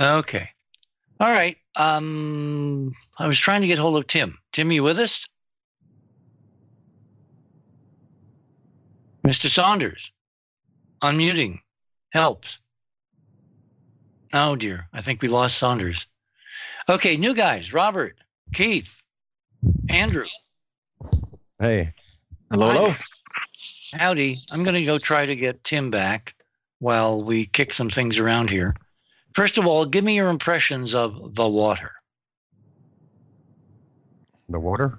[0.00, 0.48] Okay.
[1.20, 1.58] All right.
[1.76, 4.38] Um, I was trying to get hold of Tim.
[4.52, 5.26] Tim, you with us?
[9.26, 9.48] Mr.
[9.48, 10.12] Saunders,
[11.02, 11.58] unmuting
[12.10, 12.58] helps.
[14.32, 16.06] Oh dear, I think we lost Saunders.
[16.88, 18.16] Okay, new guys, Robert,
[18.52, 19.02] Keith,
[19.88, 20.26] Andrew.
[21.60, 21.92] Hey,
[22.50, 22.94] Hello, hello.
[23.92, 24.40] Howdy.
[24.50, 26.34] I'm going to go try to get Tim back
[26.80, 28.74] while we kick some things around here.
[29.34, 31.92] First of all, give me your impressions of the water
[34.52, 34.98] the water?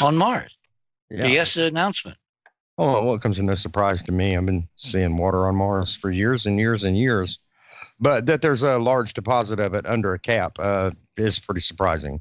[0.00, 0.58] on Mars.
[1.10, 1.26] Yeah.
[1.26, 2.16] The ESA announcement.
[2.76, 4.36] Oh, well, it comes as no surprise to me.
[4.36, 7.38] I've been seeing water on Mars for years and years and years.
[8.00, 12.20] But that there's a large deposit of it under a cap uh, is pretty surprising.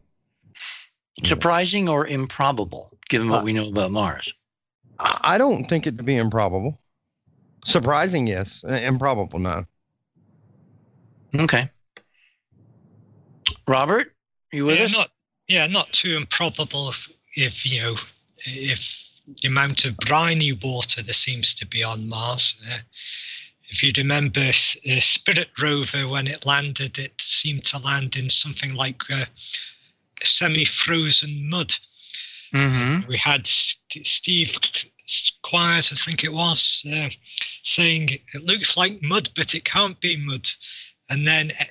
[1.22, 1.30] Yeah.
[1.30, 4.34] Surprising or improbable, given what Uh, we know about Mars?
[5.00, 6.80] I I don't think it to be improbable.
[7.66, 8.64] Surprising, yes.
[8.64, 9.66] Improbable, no.
[11.36, 11.70] Okay.
[13.68, 14.14] Robert,
[14.52, 14.94] you with yeah, us?
[14.94, 15.12] not
[15.48, 17.96] yeah, not too improbable if, if you know
[18.46, 19.02] if
[19.42, 22.56] the amount of briny water there seems to be on Mars.
[22.70, 22.80] Uh,
[23.70, 28.74] if you remember uh, Spirit rover when it landed, it seemed to land in something
[28.74, 29.26] like uh,
[30.24, 31.74] semi-frozen mud.
[32.54, 33.08] Mm-hmm.
[33.08, 34.58] We had St- Steve
[35.08, 37.10] Squyres, I think it was, uh,
[37.64, 40.48] saying it looks like mud, but it can't be mud.
[41.10, 41.66] And then uh,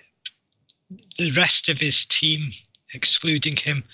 [1.18, 2.50] the rest of his team,
[2.94, 3.84] excluding him,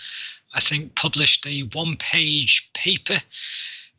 [0.58, 3.20] I think published a one-page paper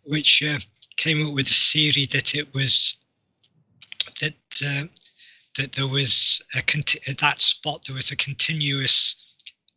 [0.03, 0.60] which uh,
[0.97, 2.97] came up with a theory that it was
[4.20, 4.36] that
[4.66, 4.84] uh,
[5.57, 9.16] that there was a conti- at that spot there was a continuous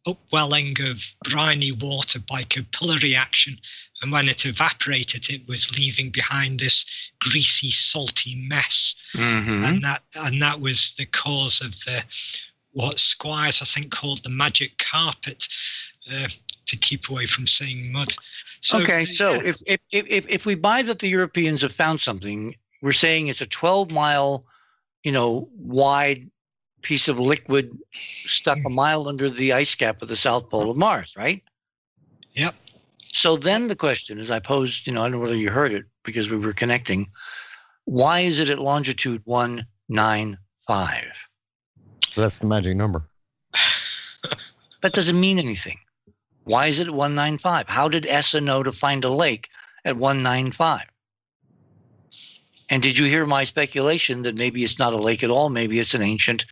[0.09, 0.97] upwelling of
[1.31, 3.57] briny water by capillary action
[4.01, 6.85] and when it evaporated it was leaving behind this
[7.21, 9.65] greasy salty mess Mm-hmm.
[9.67, 12.03] and that and that was the cause of the
[12.73, 15.47] what Squyres I think called the magic carpet
[16.13, 16.29] uh,
[16.73, 18.09] to keep away from saying mud.
[18.63, 21.73] So, okay, so yeah, if, if if if if we buy that the Europeans have
[21.73, 24.47] found something, we're saying it's a 12 mile,
[25.05, 26.31] you know, wide
[26.81, 27.77] piece of liquid
[28.25, 28.75] stuck a mm.
[28.75, 31.45] mile under the ice cap of the south pole of Mars, right?
[32.33, 32.55] Yep.
[33.03, 35.73] So then the question is, I posed, you know, I don't know whether you heard
[35.73, 37.11] it because we were connecting.
[37.85, 41.05] Why is it at longitude 195?
[42.17, 43.05] That's the magic number.
[44.83, 45.79] That doesn't mean anything.
[46.45, 47.69] Why is it at 195?
[47.69, 49.49] How did ESA know to find a lake
[49.85, 50.83] at 195?
[52.69, 55.51] And did you hear my speculation that maybe it's not a lake at all?
[55.51, 56.45] Maybe it's an ancient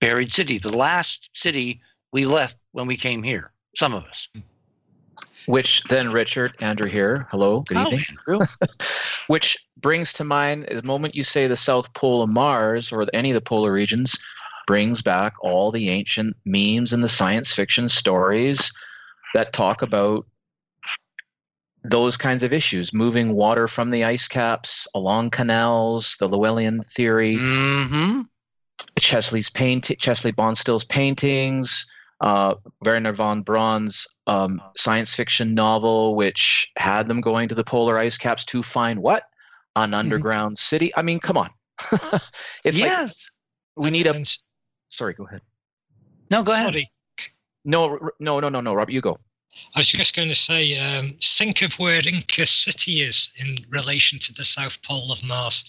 [0.00, 1.80] buried city, the last city
[2.12, 4.28] we left when we came here, some of us.
[5.46, 7.26] Which then, Richard, Andrew here.
[7.30, 8.46] Hello, good Oh, evening.
[9.28, 13.30] Which brings to mind the moment you say the South Pole of Mars or any
[13.30, 14.16] of the polar regions
[14.66, 18.70] brings back all the ancient memes and the science fiction stories
[19.34, 20.26] that talk about
[21.84, 27.36] those kinds of issues, moving water from the ice caps along canals, the Llewellyn theory,
[27.36, 28.22] Mm-hmm.
[28.98, 31.86] Chesley's paint, Chesley Bonestell's paintings,
[32.20, 37.98] uh, Wernher von Braun's um, science fiction novel, which had them going to the polar
[37.98, 39.24] ice caps to find what
[39.76, 40.94] an underground city.
[40.96, 41.50] I mean, come on,
[42.64, 43.26] it's like yes.
[43.76, 44.22] we need a.
[44.88, 45.40] Sorry, go ahead.
[46.30, 46.72] no, go ahead.
[46.72, 46.90] Sorry,
[47.64, 49.18] No, no, no, no, no, Rob, you go.
[49.74, 54.18] I was just going to say, um, think of where Inca City is in relation
[54.20, 55.64] to the South Pole of Mars.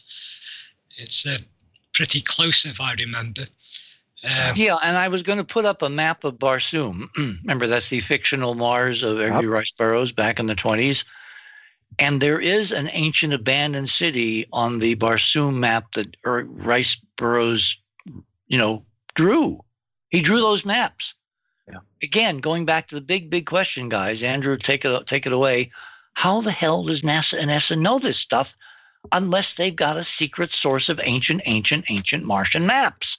[0.97, 1.39] It's uh,
[1.93, 3.41] pretty close, if I remember.
[4.23, 7.07] Um, Yeah, and I was going to put up a map of Barsoom.
[7.41, 11.05] Remember, that's the fictional Mars of Edgar Rice Burroughs back in the 20s.
[11.99, 17.81] And there is an ancient abandoned city on the Barsoom map that Er- Rice Burroughs,
[18.47, 18.85] you know,
[19.15, 19.59] drew.
[20.09, 21.15] He drew those maps.
[21.71, 21.79] Yeah.
[22.03, 24.23] Again, going back to the big, big question, guys.
[24.23, 25.71] Andrew, take it take it away.
[26.13, 28.55] How the hell does NASA and ESA know this stuff
[29.11, 33.17] unless they've got a secret source of ancient, ancient, ancient Martian maps?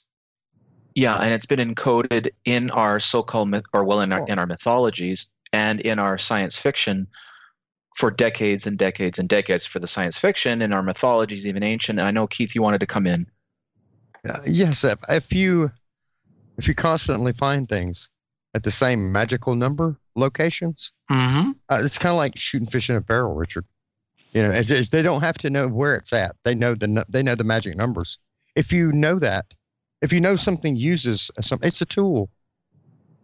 [0.95, 4.27] Yeah, and it's been encoded in our so-called myth, or well, in our Oh.
[4.27, 7.07] in our mythologies and in our science fiction
[7.97, 9.65] for decades and decades and decades.
[9.65, 11.99] For the science fiction and our mythologies, even ancient.
[11.99, 13.27] And I know Keith, you wanted to come in.
[14.29, 15.73] Uh, yes, if, if you
[16.59, 18.11] if you constantly find things
[18.55, 21.51] at the same magical number locations, Mm-hmm.
[21.71, 23.65] uh, it's kind of like shooting fish in a barrel, Richard.
[24.33, 26.37] You know, it's, it's- they don't have to know where it's at.
[26.45, 28.19] They know the they know the magic numbers.
[28.57, 29.47] If you know that,
[30.03, 32.29] if you know something uses some, it's a tool.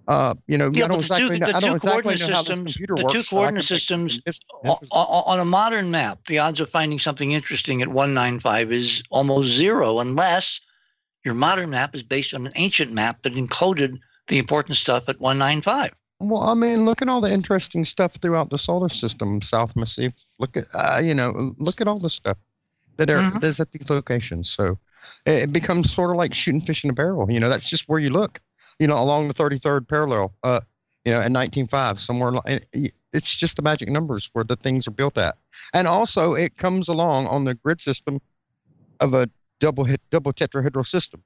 [0.07, 2.19] Uh, you know, Yeah, I don't but the exactly two- know, the two exactly coordinate
[2.21, 5.39] systems- the works, two but I can coordinate some systems mis- O- mis- o- on
[5.41, 10.61] a modern map, the odds of finding something interesting at 195 is almost zero, unless
[11.25, 13.99] your modern map is based on an ancient map that encoded
[14.29, 15.93] the important stuff at 195.
[16.21, 20.13] Well, I mean, look at all the interesting stuff throughout the solar system, South Massive.
[20.39, 22.37] Look at, uh, you know, look at all the stuff
[22.97, 23.41] that are Mhm.
[23.41, 24.51] that's at these locations.
[24.51, 24.79] So
[25.27, 27.31] it, becomes sort of like shooting fish in a barrel.
[27.31, 28.41] You know, that's just where you look.
[28.81, 30.33] You know, along the 33rd parallel.
[30.43, 30.61] Uh,
[31.05, 32.31] you know, in 19.5, somewhere.
[32.31, 35.39] along- and y- It's just the magic numbers where the things are built at,
[35.73, 38.21] and also it comes along on the grid system
[39.01, 41.23] of a double hit, double tetrahedral system.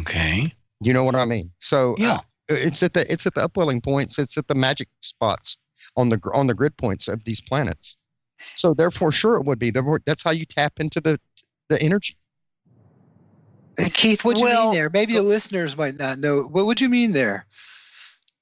[0.00, 0.52] Okay.
[0.82, 1.50] You know what I mean?
[1.60, 2.18] So uh, Yeah.
[2.48, 5.56] it's at the it's at the upwelling points it's at the magic spots
[5.96, 7.96] on the on the grid points of these planets
[8.56, 11.18] so therefore sure it would be Therefore, that's how you tap into the
[11.68, 12.16] the energy
[13.94, 14.90] Keith, what do you mean there?
[14.90, 16.42] Maybe the listeners might not know.
[16.42, 17.46] What would you mean there?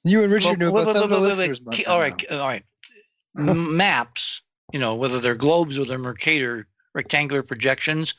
[0.02, 1.98] You and Richard know, Well, but wait, some of the listeners might Ke- not All
[1.98, 2.04] know.
[2.04, 2.32] right.
[2.32, 2.64] All right.
[3.34, 8.14] Maps, you know, whether they're globes or they're Mercator rectangular projections,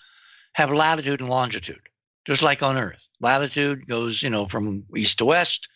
[0.54, 1.82] have latitude and longitude,
[2.26, 3.06] just like on Earth.
[3.22, 5.70] Latitude goes, you know, from east to west,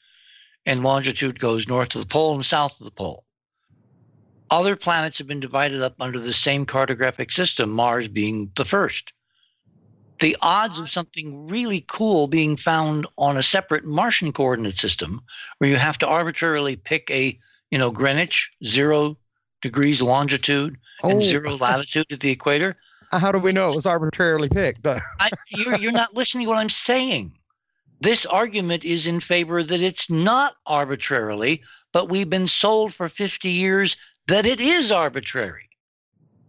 [0.66, 3.24] and longitude goes north to the pole and south to the pole.
[4.52, 9.14] Other planets have been divided up under the same cartographic system, Mars being the first.
[10.20, 15.22] The odds of something really cool being found on a separate Martian coordinate system,
[15.58, 17.38] where you have to arbitrarily pick a,
[17.70, 19.18] you know, Greenwich, zero
[19.62, 21.22] degrees longitude and oh.
[21.22, 22.76] zero latitude at the equator,
[23.12, 26.50] how do we know it was arbitrarily picked Uh, I, you're you're not listening to
[26.50, 27.34] what I'm saying.
[28.02, 33.50] This argument is in favor that it's not arbitrarily, but we've been sold for 50
[33.50, 33.96] years
[34.28, 35.70] that it is arbitrary.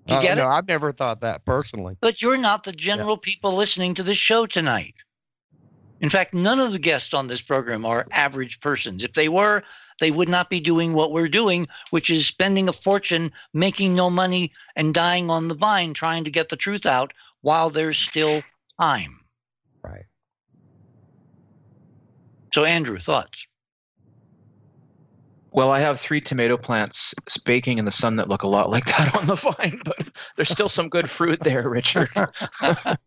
[0.06, 0.52] You uh, get no it?
[0.52, 4.46] i've never thought that personally But you're not the general people listening to this show
[4.46, 4.94] tonight.
[6.00, 9.02] In fact, none of the guests on this program are average persons.
[9.02, 9.62] If they were,
[9.98, 14.10] they would not be doing what we're doing, which is spending a fortune, making no
[14.10, 18.42] money, and dying on the vine trying to get the truth out while there's still
[18.78, 19.18] time.
[19.82, 20.04] right
[22.52, 23.46] So, Andrew, thoughts?
[25.52, 27.14] Well, I have three tomato plants
[27.46, 30.50] baking in the sun that look a lot like that on the vine, but there's
[30.50, 32.08] still some good fruit there, Richard.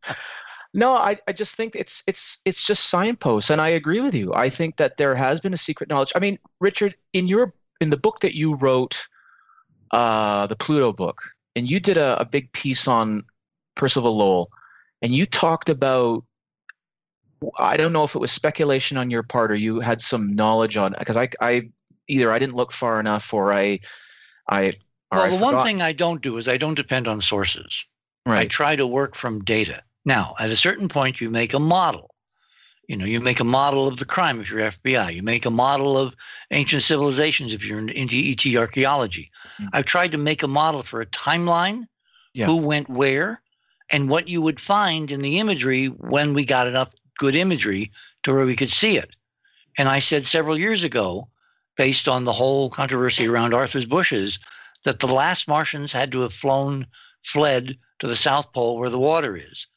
[0.74, 4.34] no, I, I just think it's it's it's just signposts, and I agree with you.
[4.34, 6.12] I think that there has been a secret knowledge.
[6.16, 9.08] I mean, Richard, in your in the book that you wrote,
[9.92, 11.22] uh, the Pluto book,
[11.56, 13.24] and you did a, a big piece on
[13.76, 14.50] Percival Lowell,
[15.02, 16.24] and you talked about
[17.58, 20.78] I don't know if it was speculation on your part or you had some knowledge
[20.78, 21.70] on because I I
[22.08, 23.80] either I didn't look far enough or I
[24.48, 24.74] I
[25.12, 27.86] or Well, I the one thing I don't do is I don't depend on sources.
[28.26, 28.40] Right.
[28.40, 29.82] I try to work from data.
[30.10, 32.16] Now, at a certain point, you make a model.
[32.88, 35.14] You know, you make a model of the crime if you're FBI.
[35.14, 36.16] You make a model of
[36.50, 39.30] ancient civilizations if you're in- into ET archaeology.
[39.62, 39.70] Mm.
[39.74, 41.84] I've tried to make a model for a timeline,
[42.34, 42.48] Yeah.
[42.48, 43.44] who went where,
[43.92, 46.90] and what you would find in the imagery when we got enough
[47.20, 47.92] good imagery
[48.24, 49.16] to where we could see it.
[49.78, 51.30] And I said several years ago,
[51.78, 54.40] based on the whole controversy around Arthur's bushes,
[54.86, 56.88] that the last Martians had to have flown,
[57.24, 59.68] fled to the South Pole where the water is.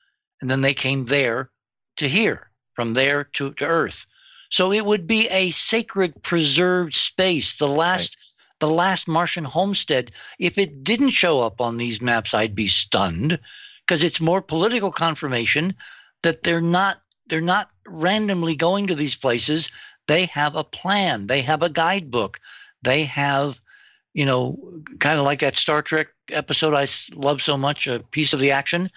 [0.43, 1.51] And then they came there
[1.97, 4.07] to here, from there to, to Earth.
[4.51, 7.57] So it would be a sacred preserved space.
[7.57, 8.19] The last
[8.63, 10.13] the last Martian homestead.
[10.39, 13.41] If it didn't show up on these maps, I'd be stunned
[13.85, 15.75] because it's more political confirmation
[16.23, 19.69] that they're not they're not randomly going to these places.
[20.07, 21.27] They have a plan.
[21.27, 22.39] They have a guidebook.
[22.83, 23.59] They have,
[24.15, 24.59] you know,
[25.01, 26.87] kind of like that Star Trek episode I
[27.17, 28.91] love so much, a piece of the action.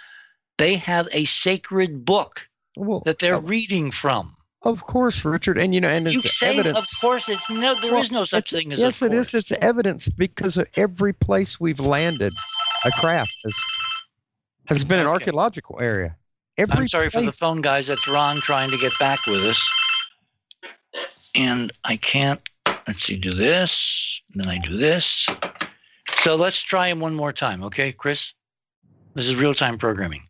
[0.57, 2.47] They have a sacred book
[2.77, 4.31] Well, that they're reading from.
[4.63, 6.77] of course, Richard, and you know, and You it's say, evidence.
[6.77, 7.75] of course, it's no.
[7.75, 9.33] There is Well, no such thing as yes, it is.
[9.33, 12.33] It's evidence because of every place we've landed,
[12.85, 13.55] a craft has
[14.67, 15.13] has been an Okay.
[15.13, 16.15] archaeological area.
[16.57, 17.87] Every I'm sorry for the phone, guys.
[17.87, 19.61] That's Ron trying to get back with us.
[21.35, 22.41] And I can't,
[22.87, 24.21] let's see, do this.
[24.33, 25.27] And then I do this.
[26.19, 27.61] So let's try him one more time.
[27.63, 28.33] Okay, Chris?
[29.13, 30.23] This is real time programming.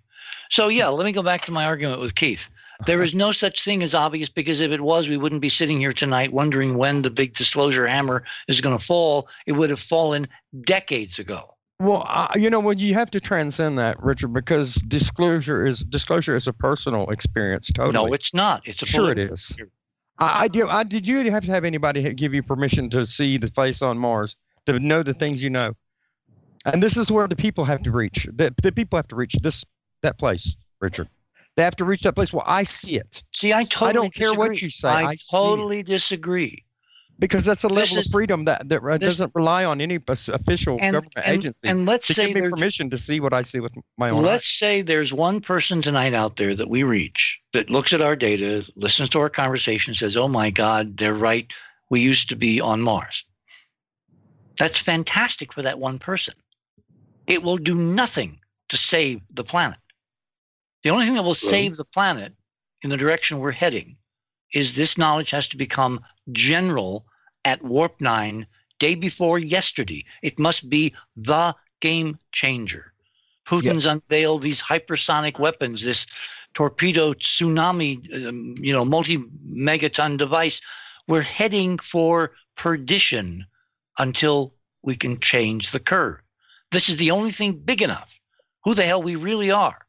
[0.49, 2.49] So, yeah, let me go back to my argument with Keith.
[2.85, 5.79] There is no such thing as obvious because if it was, we wouldn't be sitting
[5.79, 9.29] here tonight wondering when the big disclosure hammer is going to fall.
[9.45, 10.27] It would have fallen
[10.61, 11.49] decades ago.
[11.79, 16.35] Well, uh, you know, well, you have to transcend that, Richard, because disclosure is disclosure
[16.35, 17.67] is a personal experience.
[17.67, 17.93] Totally.
[17.93, 18.61] No, it's not.
[18.65, 19.51] It's a sure it is.
[20.17, 20.69] I, I do.
[20.69, 21.05] I did.
[21.05, 24.37] You have to have anybody give you permission to see the face on Mars
[24.67, 25.73] to know the things you know,
[26.63, 28.27] and this is where the people have to reach.
[28.33, 29.65] The, the people have to reach this
[30.05, 31.09] that place, Richard.
[31.55, 32.33] They have to reach that place.
[32.33, 33.89] Well, I see it See, I totally disagree.
[33.89, 36.63] I don't care what you say, I, I totally disagree.
[37.17, 39.95] because that's a This level is- of freedom that that this- doesn't rely on any
[40.07, 43.31] official And, government and, agency and let's to say give me permission to see what
[43.33, 44.59] I see with my own let's eyes.
[44.59, 48.69] say there's one person tonight out there that we reach that looks at our data,
[48.75, 51.47] listens to our conversation, says, "Oh my God, they're right.
[51.89, 53.23] We used to be on Mars."
[54.57, 56.33] That's fantastic for that one person.
[57.27, 58.39] It will do nothing
[58.69, 59.79] to save the planet.
[60.85, 62.31] The only thing that will save the planet
[62.83, 63.97] in the direction we're heading
[64.53, 65.99] is this knowledge has to become
[66.31, 67.07] general
[67.43, 68.45] at Warp 9
[68.77, 70.05] day before yesterday.
[70.21, 72.93] It must be the game changer.
[73.47, 76.05] Putin's unveiled these hypersonic weapons, this
[76.53, 80.61] torpedo tsunami, um, you know, multi megaton device.
[81.07, 83.43] We're heading for perdition
[83.97, 86.19] until we can change the curve.
[86.69, 88.19] This is the only thing big enough.
[88.65, 89.84] Who the hell we really are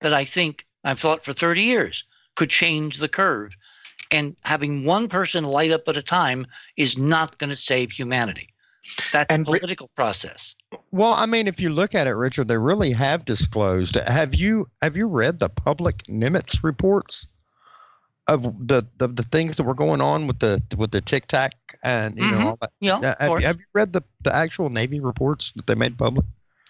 [0.00, 2.04] that I think I've thought for 30 years
[2.36, 3.52] could change the curve.
[4.10, 6.46] And having one person light up at a time
[6.76, 8.48] is not going to save humanity.
[9.12, 10.54] That's And a political process.
[10.92, 13.96] Well, I mean, if you look at it, Richard, they really have disclosed.
[13.96, 17.26] Have you have you read the public Nimitz reports
[18.26, 21.54] of the, the the things that were going on with the with the Tic Tac
[21.82, 22.30] and you Mhm.
[22.32, 22.70] know all that?
[22.80, 26.24] Of have, have you read the, the actual Navy reports that they made public?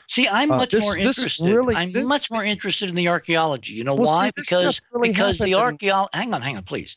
[0.08, 1.44] See, I'm Uh, much this- more interested.
[1.54, 3.74] really- I'm this- much more interested in the archaeology.
[3.74, 4.26] You know Well, why?
[4.28, 6.10] stuff because really because the archaeology.
[6.14, 6.96] Hang on, hang on, please.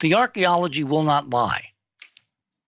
[0.00, 1.64] The archaeology will not lie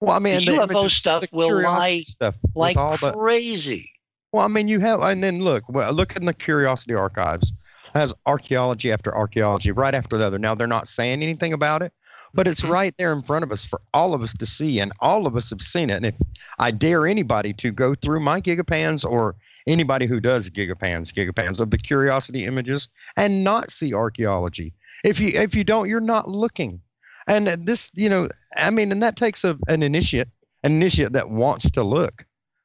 [0.01, 3.89] Well, I mean, The the UFO stuff the will lie stuff like all the crazy.
[4.33, 7.53] Well, I mean, you have, and then look, well, look in the Curiosity Archives.
[7.95, 10.39] It has archaeology after archaeology, right after the other.
[10.39, 11.93] Now they're not saying anything about it,
[12.35, 12.71] but it's Mhm.
[12.71, 15.37] right there in front of us for all of us to see, and all of
[15.37, 15.97] us have seen it.
[15.97, 16.15] And if
[16.59, 19.37] I dare anybody to go through my gigapans or
[19.67, 24.73] anybody who does gigapans, gigapans of the Curiosity images, and not see archaeology,
[25.05, 26.81] if you if you don't, you're not looking.
[27.27, 30.29] And this, you know, I mean, and that takes a, an initiate,
[30.65, 32.25] an initiate that wants to look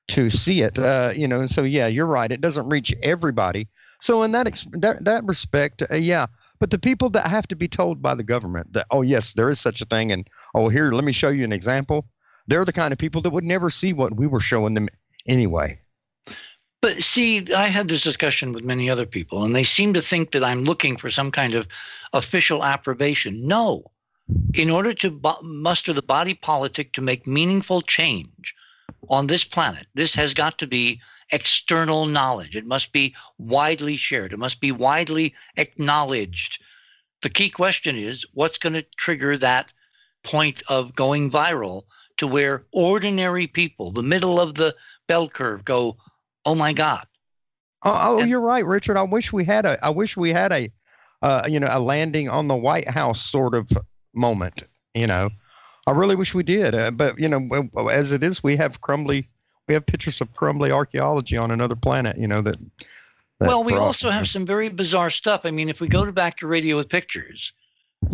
[0.10, 0.80] to see it.
[0.80, 2.32] Uh, you know, and so yeah, you're right.
[2.32, 3.68] It doesn't reach everybody.
[4.02, 6.28] So in that ex- that, that respect, uh, yeah.
[6.60, 9.50] But the people that have to be told by the government that oh yes, there
[9.50, 12.08] is such a thing, and oh here, let me show you an example.
[12.48, 14.90] They're the kind of people that would never see what we were showing them
[15.28, 15.80] anyway.
[16.88, 20.32] But see, I had this discussion with many other people, and they seem to think
[20.32, 21.68] that I'm looking for some kind of
[22.14, 23.46] official approbation.
[23.46, 23.92] No.
[24.54, 28.56] In order to muster the body politic to make meaningful change
[29.10, 31.02] on this planet, this has got to be
[31.34, 32.56] external knowledge.
[32.56, 36.64] It must be widely shared, it must be widely acknowledged.
[37.22, 39.68] The key question is what's going to trigger that
[40.24, 41.84] point of going viral
[42.16, 44.74] to where ordinary people, the middle of the
[45.08, 45.98] bell curve, go,
[46.48, 47.06] oh my God.
[47.84, 48.98] Oh, oh And- you're right, Richard.
[48.98, 49.78] I wish we had a.
[49.86, 50.72] I wish we had a,
[51.22, 53.70] uh, you know, a landing on the White House sort of
[54.14, 54.64] moment.
[54.96, 55.30] You know,
[55.86, 56.74] I really wish we did.
[56.74, 57.48] Uh, but you know,
[57.90, 59.28] as it is, we have crumbly.
[59.68, 62.18] We have pictures of crumbly archaeology on another planet.
[62.18, 62.58] You know that.
[63.40, 65.46] that Well, we also have some very bizarre stuff.
[65.46, 67.52] I mean, if we go to back to radio with pictures,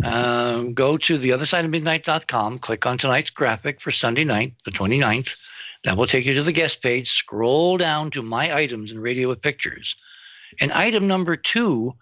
[0.02, 4.54] um, go to the other side of midnight.com, click on tonight's graphic for Sunday night,
[4.64, 5.36] the 29th.
[5.84, 7.10] That will take you to the guest page.
[7.10, 9.96] Scroll down to my items in Radio with Pictures.
[10.60, 11.92] And item number two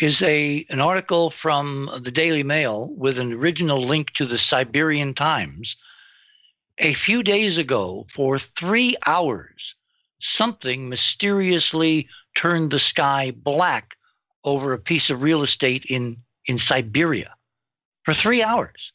[0.00, 5.14] is a an article from the Daily Mail with an original link to the Siberian
[5.14, 5.76] Times.
[6.78, 9.74] A few days ago, for three hours,
[10.20, 13.96] something mysteriously turned the sky black
[14.44, 17.34] over a piece of real estate in, in Siberia
[18.04, 18.92] for three hours.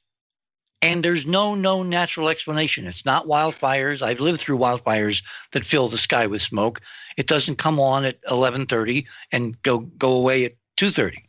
[0.84, 2.88] And there's no known natural explanation.
[2.88, 4.02] It's not wildfires.
[4.02, 5.22] I've lived through wildfires
[5.52, 6.82] that fill the sky with smoke.
[7.18, 11.24] It doesn't come on at 11:30 and go go away at 2:30.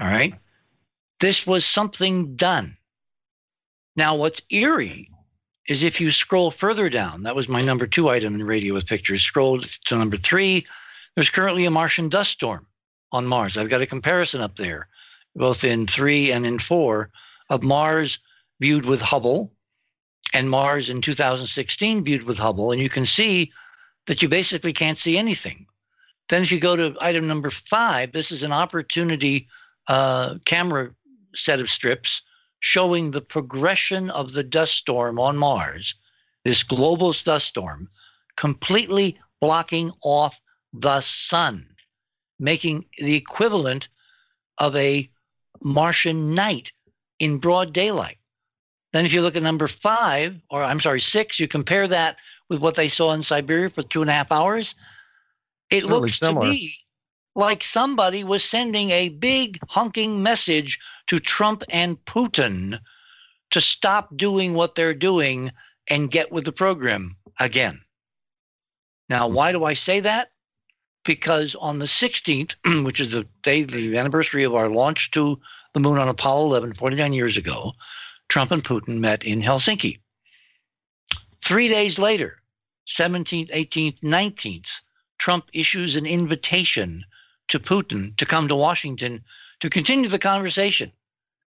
[0.00, 0.34] All right?
[1.18, 2.76] This was something done.
[3.96, 5.10] Now what's eerie
[5.66, 8.86] is if you scroll further down, that was my number 2 item in radio with
[8.86, 9.22] pictures.
[9.22, 10.66] Scroll to number 3,
[11.14, 12.66] there's currently a Martian dust storm
[13.12, 13.56] on Mars.
[13.56, 14.88] I've got a comparison up there,
[15.34, 17.10] both in 3 and in 4
[17.48, 18.18] of Mars
[18.64, 19.52] viewed with Hubble
[20.32, 22.72] and Mars in 2016 viewed with Hubble.
[22.72, 23.52] And you can see
[24.06, 25.66] that you basically can't see anything.
[26.30, 29.48] Then, if you go to item number five, this is an opportunity
[29.88, 30.94] uh, camera
[31.34, 32.22] set of strips
[32.60, 35.94] showing the progression of the dust storm on Mars,
[36.46, 37.86] this global dust storm,
[38.36, 40.40] completely blocking off
[40.72, 41.66] the sun,
[42.38, 43.88] making the equivalent
[44.56, 45.10] of a
[45.62, 46.72] Martian night
[47.18, 48.16] in broad daylight.
[48.94, 52.16] Then, if you look at number five, or I'm sorry, six, you compare that
[52.48, 54.76] with what they saw in Siberia for two and a half hours.
[55.68, 56.46] It looks similar.
[56.46, 56.78] to me
[57.34, 60.78] like somebody was sending a big honking message
[61.08, 62.78] to Trump and Putin
[63.50, 65.50] to stop doing what they're doing
[65.88, 67.80] and get with the program again.
[69.08, 70.30] Now, why do I say that?
[71.04, 75.40] Because on the 16th, which is the day, the anniversary of our launch to
[75.74, 77.72] the moon on Apollo 11, 49 years ago,
[78.28, 79.98] Trump and Putin met in Helsinki.
[81.42, 82.38] Three days later,
[82.88, 84.80] 17th, 18th, 19th,
[85.18, 87.04] Trump issues an invitation
[87.48, 89.22] to Putin to come to Washington
[89.60, 90.92] to continue the conversation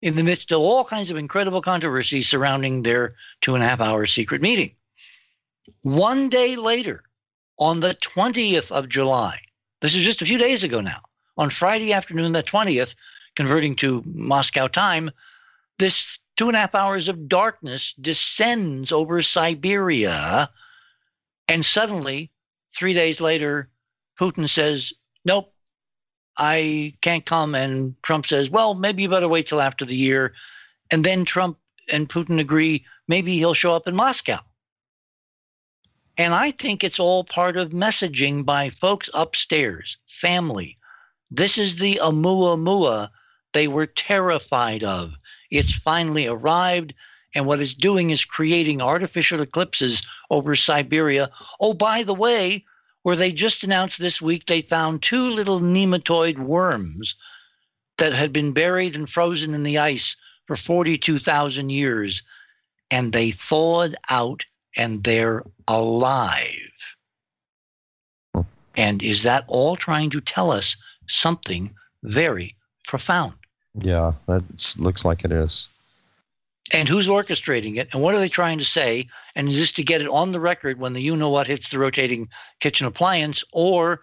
[0.01, 3.09] in the midst of all kinds of incredible controversy surrounding their
[3.41, 4.75] two and a half hour secret meeting.
[5.83, 7.03] One day later,
[7.57, 9.39] on the 20th of July,
[9.81, 11.01] this is just a few days ago now,
[11.37, 12.95] on Friday afternoon, the 20th,
[13.35, 15.09] converting to Moscow time,
[15.79, 20.49] this two and a half hours of darkness descends over Siberia.
[21.47, 22.31] And suddenly,
[22.73, 23.69] three days later,
[24.19, 24.93] Putin says,
[25.25, 25.53] Nope,
[26.37, 27.55] I can't come.
[27.55, 30.33] And Trump says, Well, maybe you better wait till after the year.
[30.91, 31.57] And then Trump
[31.91, 34.39] and Putin agree maybe he'll show up in Moscow.
[36.17, 40.77] And I think it's all part of messaging by folks upstairs, family.
[41.31, 43.09] This is the Oumuamua
[43.53, 45.15] they were terrified of.
[45.53, 46.95] It's finally arrived.
[47.35, 50.01] And what it's doing is creating artificial eclipses
[50.31, 51.29] over Siberia.
[51.59, 52.65] Oh, by the way,
[53.03, 57.15] where they just announced this week they found two little nematoid worms
[57.97, 60.15] that had been buried and frozen in the ice
[60.47, 62.23] for 42,000 years.
[62.89, 64.43] And they thawed out
[64.75, 66.71] and they're alive.
[68.75, 70.75] And is that all trying to tell us
[71.07, 72.55] something very
[72.87, 73.35] profound?
[73.79, 74.43] Yeah, that
[74.77, 75.67] looks like it is.
[76.71, 79.05] and who's orchestrating it and what are they trying to say
[79.35, 81.69] and is this to get it on the record when the you know what hits
[81.71, 82.29] the rotating
[82.61, 83.99] kitchen appliance or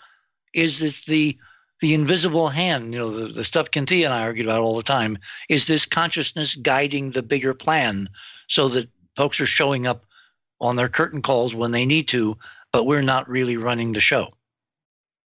[0.52, 1.36] is this the
[1.80, 2.92] the invisible hand?
[2.92, 5.16] You know the, the stuff Cynthia and i argued about all the time.
[5.48, 8.08] Is this consciousness guiding the bigger plan
[8.48, 10.04] so that folks are showing up
[10.60, 12.36] on their curtain calls when they need to
[12.72, 14.28] but we're not really running the show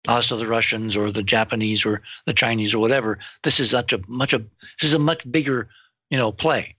[0.08, 3.94] us or the russians or the japanese or the chinese or whatever this is such
[3.94, 5.68] a much a this is a much bigger
[6.10, 6.76] you know play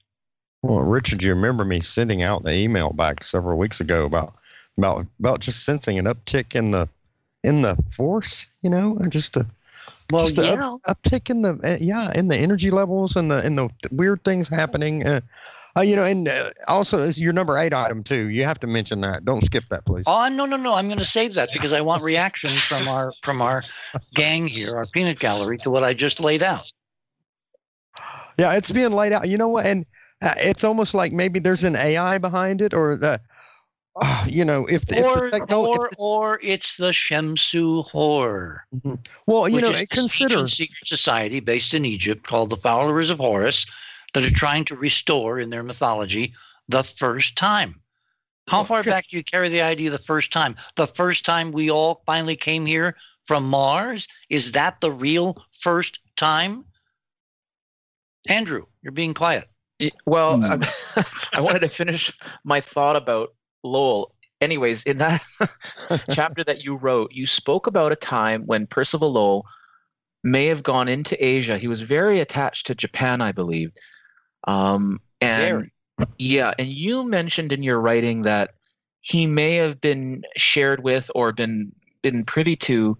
[0.62, 4.34] Well, Richard, you remember me sending out the email back several weeks ago about
[4.78, 6.88] about about just sensing an uptick in the
[7.42, 9.46] in the force, you know, and just a
[10.10, 13.38] well just yeah up, uptick in the uh, yeah in the energy levels and the
[13.38, 15.06] and the weird things happening.
[15.06, 15.20] Uh,
[15.76, 18.28] uh, you know, and uh, also is your number eight item too.
[18.28, 19.24] You have to mention that.
[19.24, 20.04] Don't skip that, please.
[20.06, 20.74] Oh no no no!
[20.74, 23.64] I'm going to save that because I want reaction from our from our
[24.14, 26.70] gang here, our peanut gallery, to what I just laid out.
[28.38, 29.28] Yeah, it's being laid out.
[29.28, 29.66] You know what?
[29.66, 29.86] And
[30.22, 33.20] uh, it's almost like maybe there's an AI behind it, or the,
[34.00, 38.64] uh, you know, if, if Or the techno- if or or it's the Shemsu Hor,
[38.82, 43.18] the- well, you know, is consider secret society based in Egypt called the Followers of
[43.18, 43.66] Horus,
[44.14, 46.32] that are trying to restore in their mythology
[46.68, 47.80] the first time.
[48.48, 50.56] How far back do you carry the idea of the first time?
[50.76, 52.96] The first time we all finally came here
[53.26, 54.06] from Mars?
[54.30, 56.64] Is that the real first time?
[58.28, 59.48] Andrew, you're being quiet.
[59.80, 60.62] Y- Well, Hmm.
[60.96, 61.04] I,
[61.34, 62.12] I wanted to finish
[62.44, 64.14] my thought about Lowell.
[64.40, 65.22] anyways, in that
[66.10, 69.46] chapter that you wrote, you spoke about a time when Percival Lowell
[70.22, 71.56] may have gone into Asia.
[71.58, 73.70] He was very attached to Japan, I believe.
[74.46, 75.70] Um, and
[76.18, 78.54] yeah, and you mentioned in your writing that
[79.00, 81.72] he may have been shared with or been
[82.02, 82.98] been privy to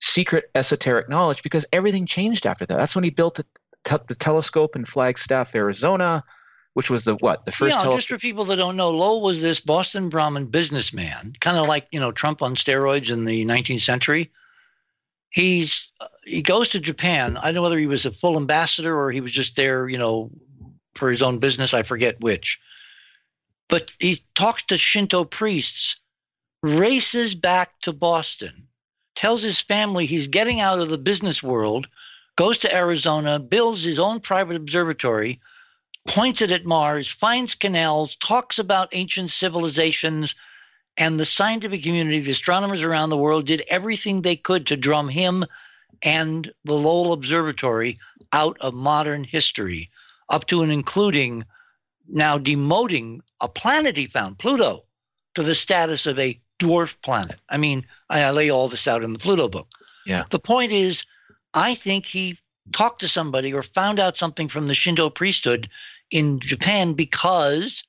[0.00, 2.76] secret esoteric knowledge because everything changed after that.
[2.76, 3.46] That's when he built the,
[3.84, 6.22] te- the telescope in Flagstaff, Arizona,
[6.74, 7.70] which was the what the first.
[7.70, 7.96] Yeah, telescope.
[7.96, 11.86] just for people that don't know, Lowell was this Boston Brahmin businessman, kind of like
[11.90, 14.30] you know Trump on steroids in the 19th century.
[15.30, 15.90] He's
[16.24, 17.36] he goes to Japan.
[17.38, 19.98] I don't know whether he was a full ambassador or he was just there, you
[19.98, 20.30] know,
[20.94, 21.74] for his own business.
[21.74, 22.58] I forget which.
[23.68, 26.00] But he talks to Shinto priests,
[26.62, 28.68] races back to Boston,
[29.14, 31.86] tells his family he's getting out of the business world,
[32.36, 35.40] goes to Arizona, builds his own private observatory,
[36.06, 40.34] points it at Mars, finds canals, talks about ancient civilizations,
[40.96, 45.08] and the scientific community, the astronomers around the world, did everything they could to drum
[45.08, 45.44] him
[46.02, 47.96] and the Lowell Observatory
[48.32, 49.90] out of modern history,
[50.28, 51.44] up to and including
[52.08, 54.82] now demoting a planet he found, Pluto,
[55.34, 57.40] to the status of a dwarf planet.
[57.48, 59.68] I mean, I, lay all this out in the Pluto book.
[60.06, 60.24] Yeah.
[60.30, 61.04] The point is,
[61.54, 62.38] I think he
[62.72, 65.68] talked to somebody or found out something from the Shinto priesthood
[66.10, 67.84] in Japan because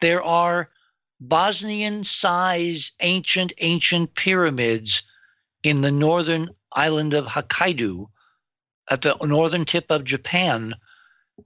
[0.00, 0.70] there are
[1.20, 5.02] Bosnian size ancient, ancient pyramids
[5.62, 8.06] in the northern island of Hokkaido
[8.90, 10.74] at the northern tip of Japan.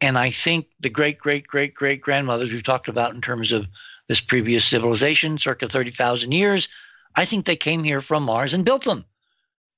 [0.00, 3.66] And I think the great, great, great, great grandmothers we've talked about in terms of
[4.08, 6.68] this previous civilization, circa 30,000 years,
[7.16, 9.04] I think they came here from Mars and built them.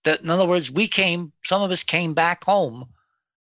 [0.04, 2.86] That, in other words, we came, some of us came back home,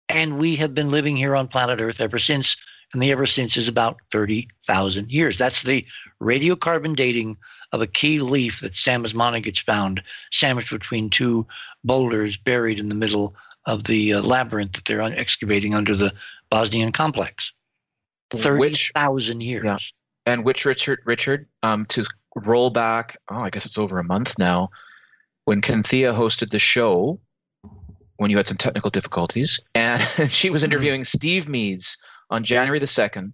[0.08, 2.56] and we have been living here on planet Earth ever since.
[2.92, 5.36] And the ever since is about 30,000 years.
[5.36, 5.84] That's the
[6.22, 7.36] radiocarbon dating
[7.72, 10.02] of a key leaf that Sam Osmanagich found
[10.32, 11.44] sandwiched between two
[11.84, 13.36] boulders buried in the middle
[13.66, 16.14] of the uh, labyrinth that they're excavating under the
[16.50, 17.52] Bosnian complex.
[18.32, 19.64] Which- 30,000 years.
[19.64, 19.78] Yeah.
[20.26, 22.04] and which Richard Richard um, to
[22.36, 23.16] roll back.
[23.30, 24.68] Oh, I guess it's over a month now.
[25.46, 27.18] When Cynthia hosted the show,
[28.18, 31.96] when you had some technical difficulties, and she was interviewing Steve Meads
[32.30, 33.32] on January the second,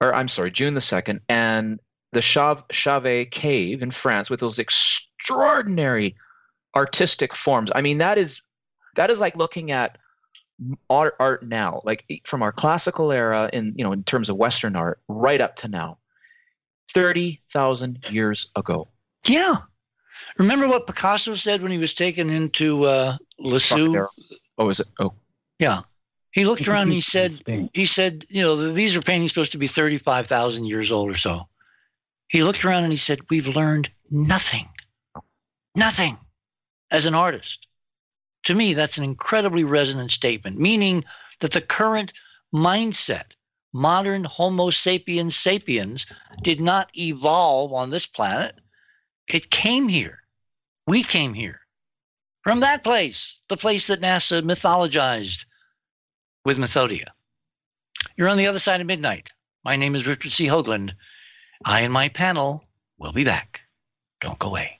[0.00, 1.80] or I'm sorry, June the second, and
[2.12, 6.14] the Chauvet Cave in France with those extraordinary
[6.76, 7.70] artistic forms.
[7.74, 8.40] I mean, that is
[8.94, 9.98] that is like looking at
[10.88, 14.76] art art now, like from our classical era in you know in terms of Western
[14.76, 15.98] art, right up to now.
[16.92, 18.88] 30,000 years ago.
[19.26, 19.56] Yeah.
[20.38, 23.92] Remember what Picasso said when he was taken into uh, Lascaux?
[23.92, 24.08] Trocadero.
[24.58, 24.88] Oh, is it?
[24.98, 25.12] Oh,
[25.58, 25.82] Yeah.
[26.32, 27.42] He looked around and he said,
[27.74, 31.48] he said, you know, these are paintings supposed to be 35,000 years old or so.
[32.28, 34.68] He looked around and he said, we've learned nothing,
[35.74, 36.16] nothing
[36.92, 37.66] as an artist.
[38.44, 41.04] To me, that's an incredibly resonant statement, meaning
[41.40, 42.12] that the current
[42.54, 43.32] mindset,
[43.72, 46.06] modern Homo sapiens sapiens,
[46.42, 48.58] did not evolve on this planet.
[49.28, 50.18] It came here.
[50.86, 51.60] We came here
[52.42, 55.44] from that place, the place that NASA mythologized
[56.44, 57.06] with Mythodea.
[58.16, 59.30] You're on the other side of midnight.
[59.64, 60.46] My name is Richard C.
[60.46, 60.94] Hoagland.
[61.64, 62.64] I and my panel
[62.98, 63.60] will be back.
[64.20, 64.79] Don't go away.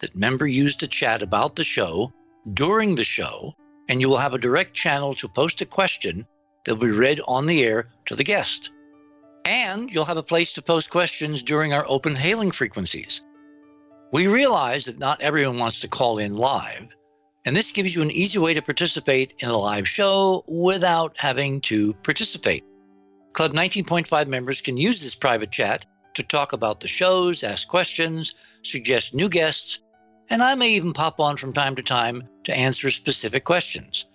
[0.00, 2.12] that member use to chat about the show
[2.54, 3.54] during the show,
[3.88, 6.26] and you will have a direct channel to post a question
[6.64, 8.72] that will be read on the air to the guest.
[9.44, 13.22] And you'll have a place to post questions during our open hailing frequencies.
[14.12, 16.88] We realize that not everyone wants to call in live,
[17.44, 21.60] And this gives you an easy way to participate in a live show without having
[21.62, 22.64] to participate.
[23.32, 28.34] Club 19.5 members can use this private chat to talk about the shows, ask questions,
[28.62, 29.78] suggest new guests,
[30.30, 34.06] and I may even pop on from time to time to answer specific questions.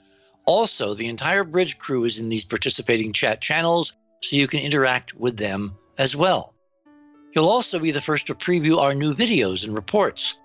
[0.45, 5.13] Also, the entire bridge crew is in these participating chat channels, so you can interact
[5.13, 6.53] with them as well.
[7.33, 10.37] You'll also be the first to preview our new videos and reports.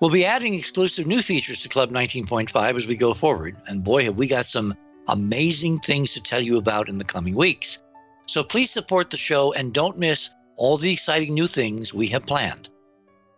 [0.00, 4.04] We'll be adding exclusive new features to Club 19.5 as we go forward, and boy,
[4.04, 4.74] have we got some
[5.08, 7.80] amazing things to tell you about in the coming weeks.
[8.26, 12.22] So please support the show and don't miss all the exciting new things we have
[12.22, 12.70] planned.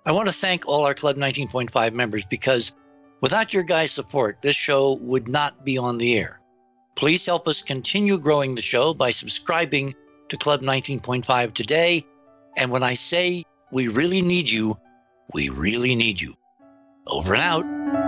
[0.07, 2.73] I want to thank all our Club 19.5 members because
[3.21, 6.41] without your guys' support, this show would not be on the air.
[6.95, 9.97] Please help us continue growing the show by subscribing
[10.29, 12.07] to Club 19.5 today.
[12.57, 13.43] And when I say
[13.73, 14.75] we really need you,
[15.35, 16.35] we really need you.
[17.09, 18.06] Over and out.